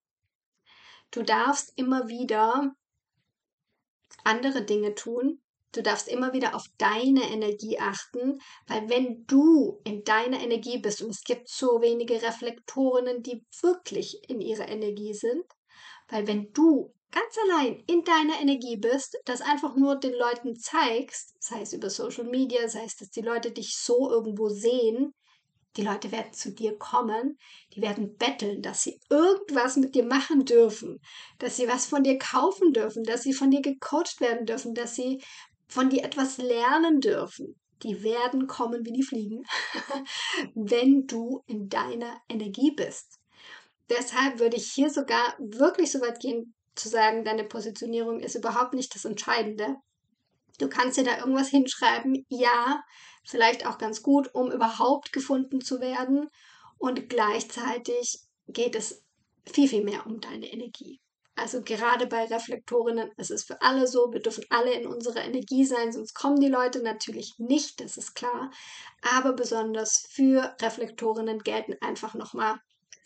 Du 1.11 1.23
darfst 1.23 1.73
immer 1.77 2.09
wieder 2.09 2.75
andere 4.25 4.63
Dinge 4.63 4.95
tun. 4.95 5.41
Du 5.73 5.83
darfst 5.83 6.09
immer 6.09 6.33
wieder 6.33 6.55
auf 6.55 6.65
deine 6.79 7.31
Energie 7.31 7.79
achten, 7.79 8.41
weil 8.67 8.89
wenn 8.89 9.27
du 9.27 9.81
in 9.85 10.03
deiner 10.03 10.41
Energie 10.41 10.79
bist 10.79 11.03
und 11.03 11.11
es 11.11 11.25
gibt 11.25 11.49
so 11.49 11.83
wenige 11.83 12.23
Reflektorinnen, 12.23 13.23
die 13.23 13.45
wirklich 13.61 14.19
in 14.29 14.41
ihrer 14.41 14.69
Energie 14.69 15.13
sind, 15.13 15.45
weil 16.09 16.27
wenn 16.27 16.53
du 16.53 16.95
ganz 17.11 17.35
allein 17.45 17.83
in 17.87 18.03
deiner 18.05 18.41
Energie 18.41 18.77
bist, 18.77 19.19
das 19.25 19.41
einfach 19.41 19.77
nur 19.77 19.97
den 19.97 20.15
Leuten 20.15 20.57
zeigst, 20.57 21.35
sei 21.39 21.61
es 21.61 21.73
über 21.73 21.91
Social 21.91 22.25
Media, 22.25 22.69
sei 22.69 22.85
es, 22.85 22.97
dass 22.97 23.11
die 23.11 23.23
Leute 23.23 23.51
dich 23.51 23.77
so 23.77 24.11
irgendwo 24.11 24.49
sehen, 24.49 25.15
die 25.77 25.83
Leute 25.83 26.11
werden 26.11 26.33
zu 26.33 26.53
dir 26.53 26.77
kommen, 26.77 27.39
die 27.75 27.83
werden 27.83 28.17
betteln, 28.17 28.63
dass 28.63 28.83
sie 28.83 28.99
irgendwas 29.11 29.77
mit 29.77 29.95
dir 29.95 30.05
machen 30.05 30.45
dürfen, 30.45 31.01
dass 31.39 31.57
sie 31.57 31.69
was 31.69 31.87
von 31.87 32.03
dir 32.03 32.19
kaufen 32.19 32.73
dürfen, 32.73 33.05
dass 33.05 33.23
sie 33.23 33.33
von 33.33 33.51
dir 33.51 33.63
gecoacht 33.63 34.21
werden 34.21 34.45
dürfen, 34.45 34.75
dass 34.75 34.97
sie 34.97 35.23
von 35.69 35.91
dir 35.91 36.05
etwas 36.05 36.39
lernen 36.39 37.01
dürfen. 37.01 37.59
Die 37.83 38.03
werden 38.03 38.47
kommen 38.47 38.85
wie 38.85 38.93
die 38.93 39.05
Fliegen, 39.05 39.45
wenn 40.55 41.07
du 41.07 41.43
in 41.47 41.69
deiner 41.69 42.21
Energie 42.29 42.73
bist. 42.73 43.19
Deshalb 43.89 44.41
würde 44.41 44.57
ich 44.57 44.73
hier 44.73 44.91
sogar 44.91 45.37
wirklich 45.39 45.93
so 45.93 46.01
weit 46.01 46.21
gehen, 46.21 46.55
zu 46.75 46.89
sagen, 46.89 47.25
deine 47.25 47.45
Positionierung 47.45 48.21
ist 48.21 48.35
überhaupt 48.35 48.75
nicht 48.75 48.95
das 48.95 49.05
Entscheidende. 49.05 49.77
Du 50.59 50.69
kannst 50.69 50.99
dir 50.99 51.05
da 51.05 51.19
irgendwas 51.19 51.49
hinschreiben, 51.49 52.25
ja, 52.29 52.83
vielleicht 53.25 53.67
auch 53.67 53.79
ganz 53.79 54.03
gut, 54.03 54.35
um 54.35 54.51
überhaupt 54.51 55.13
gefunden 55.13 55.61
zu 55.61 55.81
werden. 55.81 56.29
Und 56.79 57.09
gleichzeitig 57.09 58.21
geht 58.49 58.75
es 58.75 59.05
viel, 59.47 59.69
viel 59.69 59.85
mehr 59.85 60.07
um 60.07 60.21
deine 60.21 60.51
Energie. 60.53 61.01
Also 61.39 61.63
gerade 61.63 62.09
bei 62.09 62.25
Reflektorinnen 62.25 63.13
ist 63.17 63.31
es 63.31 63.45
für 63.45 63.63
alle 63.63 63.87
so, 63.87 64.13
wir 64.13 64.21
dürfen 64.21 64.45
alle 64.51 64.73
in 64.73 64.89
unserer 64.89 65.25
Energie 65.25 65.65
sein, 65.65 65.93
sonst 65.93 66.13
kommen 66.13 66.41
die 66.41 66.49
Leute 66.49 66.83
natürlich 66.83 67.39
nicht, 67.39 67.81
das 67.81 67.97
ist 67.97 68.15
klar. 68.15 68.51
Aber 69.03 69.33
besonders 69.35 70.05
für 70.11 70.57
Reflektorinnen 70.61 71.39
gelten 71.39 71.77
einfach 71.81 72.15
nochmal 72.15 72.59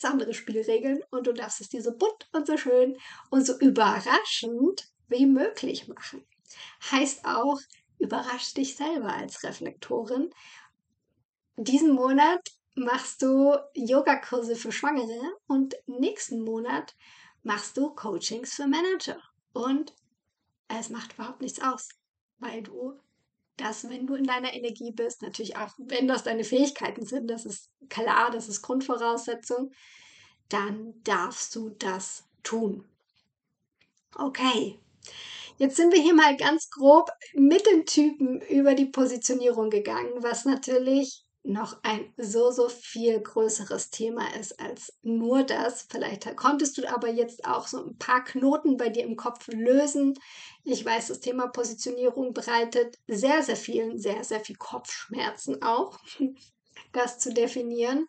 andere 0.02 0.34
Spielregeln 0.34 1.00
und 1.10 1.28
du 1.28 1.32
darfst 1.32 1.60
es 1.60 1.68
dir 1.68 1.80
so 1.80 1.92
bunt 1.96 2.28
und 2.32 2.44
so 2.46 2.56
schön 2.56 2.96
und 3.30 3.46
so 3.46 3.56
überraschend 3.58 4.88
wie 5.08 5.26
möglich 5.26 5.86
machen. 5.86 6.26
Heißt 6.90 7.24
auch, 7.24 7.60
überrasch 7.98 8.54
dich 8.54 8.76
selber 8.76 9.14
als 9.14 9.44
Reflektorin. 9.44 10.30
Diesen 11.56 11.92
Monat 11.92 12.40
machst 12.74 13.22
du 13.22 13.54
Yogakurse 13.74 14.56
für 14.56 14.72
Schwangere 14.72 15.20
und 15.46 15.76
nächsten 15.86 16.42
Monat 16.42 16.96
machst 17.42 17.76
du 17.76 17.90
Coachings 17.90 18.54
für 18.54 18.66
Manager. 18.66 19.20
Und 19.52 19.94
es 20.68 20.88
macht 20.88 21.14
überhaupt 21.14 21.40
nichts 21.40 21.60
aus, 21.60 21.88
weil 22.38 22.62
du 22.62 22.98
dass 23.56 23.88
wenn 23.88 24.06
du 24.06 24.14
in 24.14 24.24
deiner 24.24 24.52
Energie 24.52 24.92
bist, 24.92 25.22
natürlich 25.22 25.56
auch 25.56 25.70
wenn 25.78 26.08
das 26.08 26.24
deine 26.24 26.44
Fähigkeiten 26.44 27.04
sind, 27.06 27.28
das 27.28 27.44
ist 27.44 27.70
klar, 27.88 28.30
das 28.30 28.48
ist 28.48 28.62
Grundvoraussetzung, 28.62 29.72
dann 30.48 30.94
darfst 31.04 31.54
du 31.54 31.70
das 31.70 32.24
tun. 32.42 32.84
Okay, 34.16 34.78
jetzt 35.58 35.76
sind 35.76 35.92
wir 35.92 36.00
hier 36.00 36.14
mal 36.14 36.36
ganz 36.36 36.70
grob 36.70 37.10
mit 37.34 37.66
dem 37.66 37.86
Typen 37.86 38.40
über 38.42 38.74
die 38.74 38.86
Positionierung 38.86 39.70
gegangen, 39.70 40.22
was 40.22 40.44
natürlich 40.44 41.21
noch 41.44 41.78
ein 41.82 42.12
so, 42.16 42.50
so 42.50 42.68
viel 42.68 43.20
größeres 43.20 43.90
Thema 43.90 44.34
ist 44.38 44.60
als 44.60 44.96
nur 45.02 45.42
das. 45.42 45.86
Vielleicht 45.90 46.36
konntest 46.36 46.78
du 46.78 46.88
aber 46.88 47.08
jetzt 47.10 47.44
auch 47.44 47.66
so 47.66 47.84
ein 47.84 47.98
paar 47.98 48.22
Knoten 48.22 48.76
bei 48.76 48.88
dir 48.88 49.04
im 49.04 49.16
Kopf 49.16 49.48
lösen. 49.48 50.14
Ich 50.64 50.84
weiß, 50.84 51.08
das 51.08 51.20
Thema 51.20 51.48
Positionierung 51.48 52.32
bereitet 52.32 52.98
sehr, 53.08 53.42
sehr 53.42 53.56
vielen, 53.56 53.98
sehr, 53.98 54.22
sehr 54.22 54.40
viel 54.40 54.56
Kopfschmerzen 54.56 55.62
auch, 55.62 55.98
das 56.92 57.18
zu 57.18 57.32
definieren. 57.32 58.06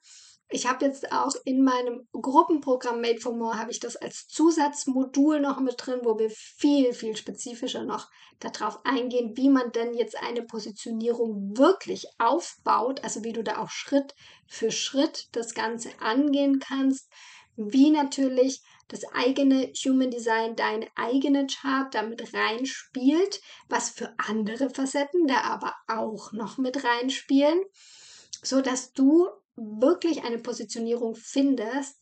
Ich 0.54 0.68
habe 0.68 0.86
jetzt 0.86 1.12
auch 1.12 1.34
in 1.46 1.64
meinem 1.64 2.08
Gruppenprogramm 2.12 3.02
Made 3.02 3.20
for 3.20 3.36
More 3.36 3.58
habe 3.58 3.72
ich 3.72 3.80
das 3.80 3.96
als 3.96 4.28
Zusatzmodul 4.28 5.40
noch 5.40 5.60
mit 5.60 5.78
drin, 5.78 6.02
wo 6.04 6.20
wir 6.20 6.30
viel, 6.30 6.94
viel 6.94 7.18
spezifischer 7.18 7.84
noch 7.84 8.08
darauf 8.40 8.86
eingehen, 8.86 9.36
wie 9.36 9.50
man 9.50 9.72
denn 9.72 9.96
jetzt 9.96 10.16
eine 10.16 10.44
Positionierung 10.44 11.58
wirklich 11.58 12.06
aufbaut, 12.20 13.04
also 13.04 13.24
wie 13.24 13.34
du 13.34 13.44
da 13.44 13.64
auch 13.64 13.72
Schritt 13.72 14.14
für 14.46 14.70
Schritt 14.70 15.28
das 15.32 15.56
Ganze 15.56 15.90
angehen 16.00 16.60
kannst, 16.60 17.10
wie 17.56 17.90
natürlich 17.90 18.62
das 18.90 19.06
eigene 19.12 19.74
Human 19.84 20.12
Design, 20.12 20.56
deine 20.56 20.86
eigene 20.94 21.48
Chart 21.48 21.92
damit 21.96 22.32
reinspielt, 22.32 23.42
was 23.70 23.90
für 23.90 24.14
andere 24.20 24.70
Facetten 24.70 25.26
da 25.26 25.42
aber 25.46 25.74
auch 25.88 26.32
noch 26.32 26.60
mit 26.60 26.84
reinspielen, 26.84 27.60
so 28.44 28.62
dass 28.62 28.94
du 28.94 29.30
wirklich 29.56 30.24
eine 30.24 30.40
Positionierung 30.40 31.16
findest, 31.16 31.98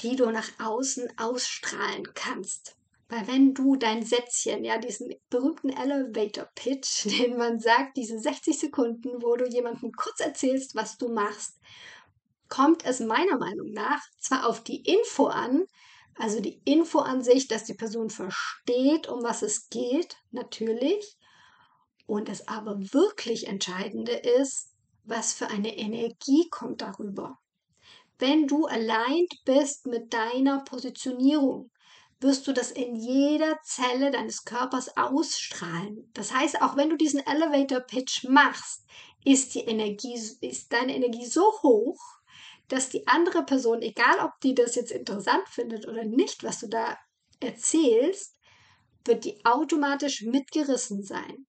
die 0.00 0.16
du 0.16 0.30
nach 0.30 0.48
außen 0.58 1.08
ausstrahlen 1.18 2.08
kannst. 2.14 2.76
Weil 3.08 3.26
wenn 3.26 3.54
du 3.54 3.74
dein 3.74 4.04
Sätzchen, 4.04 4.64
ja, 4.64 4.78
diesen 4.78 5.12
berühmten 5.30 5.70
Elevator 5.70 6.48
Pitch, 6.54 7.04
den 7.18 7.36
man 7.36 7.58
sagt, 7.58 7.96
diese 7.96 8.18
60 8.18 8.58
Sekunden, 8.58 9.22
wo 9.22 9.36
du 9.36 9.46
jemandem 9.46 9.92
kurz 9.92 10.20
erzählst, 10.20 10.74
was 10.74 10.96
du 10.96 11.08
machst, 11.08 11.58
kommt 12.48 12.84
es 12.84 13.00
meiner 13.00 13.38
Meinung 13.38 13.72
nach 13.72 14.00
zwar 14.18 14.46
auf 14.46 14.62
die 14.62 14.82
Info 14.82 15.26
an, 15.26 15.64
also 16.16 16.40
die 16.40 16.60
Info 16.64 16.98
an 16.98 17.22
sich, 17.22 17.48
dass 17.48 17.64
die 17.64 17.74
Person 17.74 18.10
versteht, 18.10 19.08
um 19.08 19.22
was 19.22 19.42
es 19.42 19.68
geht, 19.70 20.16
natürlich. 20.30 21.16
Und 22.06 22.28
das 22.28 22.48
aber 22.48 22.76
wirklich 22.92 23.46
Entscheidende 23.46 24.12
ist, 24.12 24.69
was 25.04 25.32
für 25.32 25.48
eine 25.48 25.76
Energie 25.76 26.48
kommt 26.50 26.82
darüber. 26.82 27.38
Wenn 28.18 28.46
du 28.46 28.66
allein 28.66 29.26
bist 29.44 29.86
mit 29.86 30.12
deiner 30.12 30.62
Positionierung, 30.64 31.70
wirst 32.20 32.46
du 32.46 32.52
das 32.52 32.70
in 32.70 32.94
jeder 32.94 33.58
Zelle 33.62 34.10
deines 34.10 34.44
Körpers 34.44 34.96
ausstrahlen. 34.96 36.10
Das 36.12 36.34
heißt, 36.34 36.60
auch 36.60 36.76
wenn 36.76 36.90
du 36.90 36.96
diesen 36.96 37.26
Elevator 37.26 37.80
Pitch 37.80 38.24
machst, 38.28 38.84
ist 39.24 39.54
die 39.54 39.60
Energie, 39.60 40.20
ist 40.40 40.72
deine 40.72 40.94
Energie 40.94 41.26
so 41.26 41.42
hoch, 41.62 41.98
dass 42.68 42.88
die 42.88 43.06
andere 43.08 43.44
Person, 43.44 43.82
egal 43.82 44.20
ob 44.20 44.38
die 44.42 44.54
das 44.54 44.74
jetzt 44.74 44.92
interessant 44.92 45.48
findet 45.48 45.88
oder 45.88 46.04
nicht, 46.04 46.44
was 46.44 46.60
du 46.60 46.68
da 46.68 46.96
erzählst, 47.40 48.36
wird 49.04 49.24
die 49.24 49.44
automatisch 49.44 50.22
mitgerissen 50.22 51.02
sein. 51.02 51.46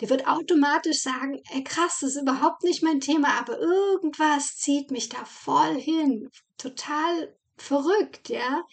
Die 0.00 0.10
wird 0.10 0.26
automatisch 0.26 1.00
sagen, 1.02 1.40
ey 1.50 1.64
krass, 1.64 1.98
das 2.00 2.16
ist 2.16 2.22
überhaupt 2.22 2.62
nicht 2.64 2.82
mein 2.82 3.00
Thema, 3.00 3.38
aber 3.38 3.58
irgendwas 3.58 4.56
zieht 4.56 4.90
mich 4.90 5.08
da 5.08 5.24
voll 5.24 5.80
hin. 5.80 6.30
Total 6.58 7.36
verrückt, 7.56 8.28
ja. 8.28 8.64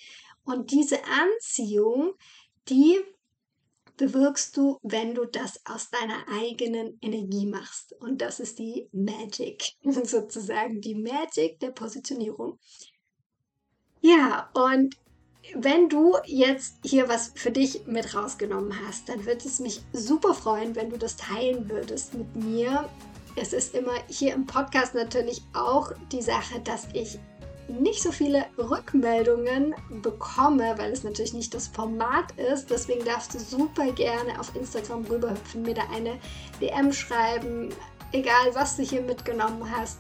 Und 0.44 0.72
diese 0.72 1.00
Anziehung, 1.06 2.14
die 2.70 3.00
bewirkst 3.98 4.58
du, 4.58 4.80
wenn 4.82 5.14
du 5.14 5.26
das 5.26 5.64
aus 5.66 5.90
deiner 5.92 6.26
eigenen 6.28 6.98
Energie 7.02 7.46
machst. 7.46 7.94
Und 8.00 8.22
das 8.22 8.40
ist 8.40 8.58
die 8.58 8.90
Magic, 8.92 9.64
sozusagen 9.84 10.82
die 10.82 10.96
Magic 10.96 11.60
der 11.60 11.72
Positionierung. 11.72 12.58
Ja, 14.02 14.50
und 14.56 14.96
wenn 15.56 15.90
du 15.90 16.18
jetzt 16.26 16.76
hier 16.84 17.10
was 17.10 17.32
für 17.36 17.52
dich 17.52 17.86
mit 17.86 18.16
rausgenommen 18.16 18.74
hast, 18.88 19.10
dann 19.10 19.26
würde 19.26 19.46
es 19.46 19.60
mich 19.60 19.82
super 19.94 20.34
freuen, 20.34 20.76
wenn 20.76 20.90
du 20.90 20.98
das 20.98 21.18
teilen 21.18 21.70
würdest 21.70 22.14
mit 22.14 22.36
mir. 22.36 22.90
Es 23.36 23.54
ist 23.54 23.76
immer 23.76 23.94
hier 24.08 24.34
im 24.34 24.46
Podcast 24.46 24.94
natürlich 24.94 25.42
auch 25.54 25.92
die 26.12 26.22
Sache, 26.22 26.60
dass 26.64 26.88
ich 26.94 27.20
nicht 27.68 28.02
so 28.02 28.12
viele 28.12 28.46
Rückmeldungen 28.58 29.74
bekomme, 30.02 30.74
weil 30.78 30.92
es 30.92 31.04
natürlich 31.04 31.34
nicht 31.34 31.54
das 31.54 31.68
Format 31.68 32.32
ist. 32.38 32.70
Deswegen 32.70 33.06
darfst 33.06 33.34
du 33.34 33.40
super 33.40 33.92
gerne 33.94 34.40
auf 34.40 34.54
Instagram 34.56 35.06
rüberhüpfen, 35.06 35.62
mir 35.62 35.76
da 35.76 35.84
eine 35.94 36.18
DM 36.60 36.92
schreiben, 36.92 37.70
egal 38.12 38.54
was 38.54 38.76
du 38.76 38.84
hier 38.84 39.02
mitgenommen 39.02 39.70
hast. 39.72 40.00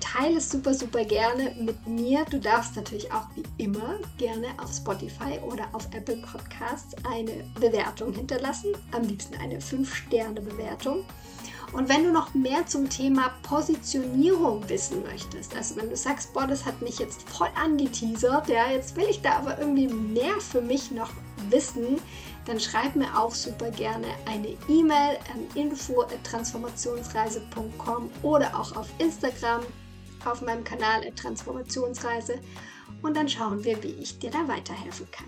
Teile 0.00 0.38
es 0.38 0.50
super, 0.50 0.74
super 0.74 1.04
gerne 1.04 1.54
mit 1.60 1.86
mir. 1.86 2.24
Du 2.30 2.38
darfst 2.38 2.76
natürlich 2.76 3.12
auch 3.12 3.26
wie 3.34 3.44
immer 3.62 3.98
gerne 4.16 4.48
auf 4.62 4.72
Spotify 4.72 5.38
oder 5.42 5.64
auf 5.72 5.86
Apple 5.94 6.16
Podcasts 6.16 6.94
eine 7.04 7.44
Bewertung 7.60 8.12
hinterlassen. 8.12 8.72
Am 8.92 9.02
liebsten 9.02 9.36
eine 9.36 9.58
5-Sterne-Bewertung. 9.58 11.04
Und 11.72 11.88
wenn 11.88 12.04
du 12.04 12.12
noch 12.12 12.34
mehr 12.34 12.66
zum 12.66 12.88
Thema 12.88 13.32
Positionierung 13.42 14.68
wissen 14.68 15.02
möchtest, 15.02 15.54
also 15.54 15.76
wenn 15.76 15.90
du 15.90 15.96
sagst, 15.96 16.32
boah, 16.32 16.46
das 16.46 16.64
hat 16.64 16.80
mich 16.80 16.98
jetzt 16.98 17.28
voll 17.28 17.50
angeteasert, 17.62 18.48
ja, 18.48 18.70
jetzt 18.70 18.96
will 18.96 19.04
ich 19.10 19.20
da 19.20 19.32
aber 19.32 19.58
irgendwie 19.58 19.88
mehr 19.88 20.40
für 20.40 20.62
mich 20.62 20.90
noch 20.90 21.10
wissen, 21.50 21.98
dann 22.46 22.58
schreib 22.58 22.96
mir 22.96 23.18
auch 23.18 23.34
super 23.34 23.70
gerne 23.70 24.06
eine 24.24 24.56
E-Mail 24.68 25.18
an 25.32 25.46
info@transformationsreise.com 25.54 28.10
oder 28.22 28.58
auch 28.58 28.74
auf 28.74 28.88
Instagram 28.98 29.60
auf 30.26 30.42
meinem 30.42 30.64
Kanal 30.64 31.10
Transformationsreise 31.14 32.40
und 33.02 33.16
dann 33.16 33.28
schauen 33.28 33.64
wir, 33.64 33.82
wie 33.82 33.94
ich 34.00 34.18
dir 34.18 34.30
da 34.30 34.46
weiterhelfen 34.48 35.10
kann. 35.10 35.26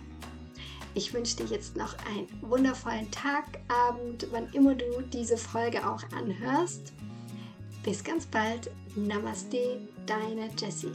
Ich 0.95 1.15
wünsche 1.15 1.37
dir 1.37 1.47
jetzt 1.47 1.77
noch 1.77 1.95
einen 2.07 2.29
wundervollen 2.43 3.11
Tag, 3.11 3.45
Abend, 3.69 4.27
wann 4.33 4.49
immer 4.53 4.75
du 4.75 5.03
diese 5.13 5.37
Folge 5.37 5.89
auch 5.89 6.03
anhörst. 6.17 6.93
Bis 7.85 8.03
ganz 8.03 8.27
bald. 8.27 8.71
Namaste, 8.97 9.81
deine 10.07 10.51
Jessie. 10.59 10.93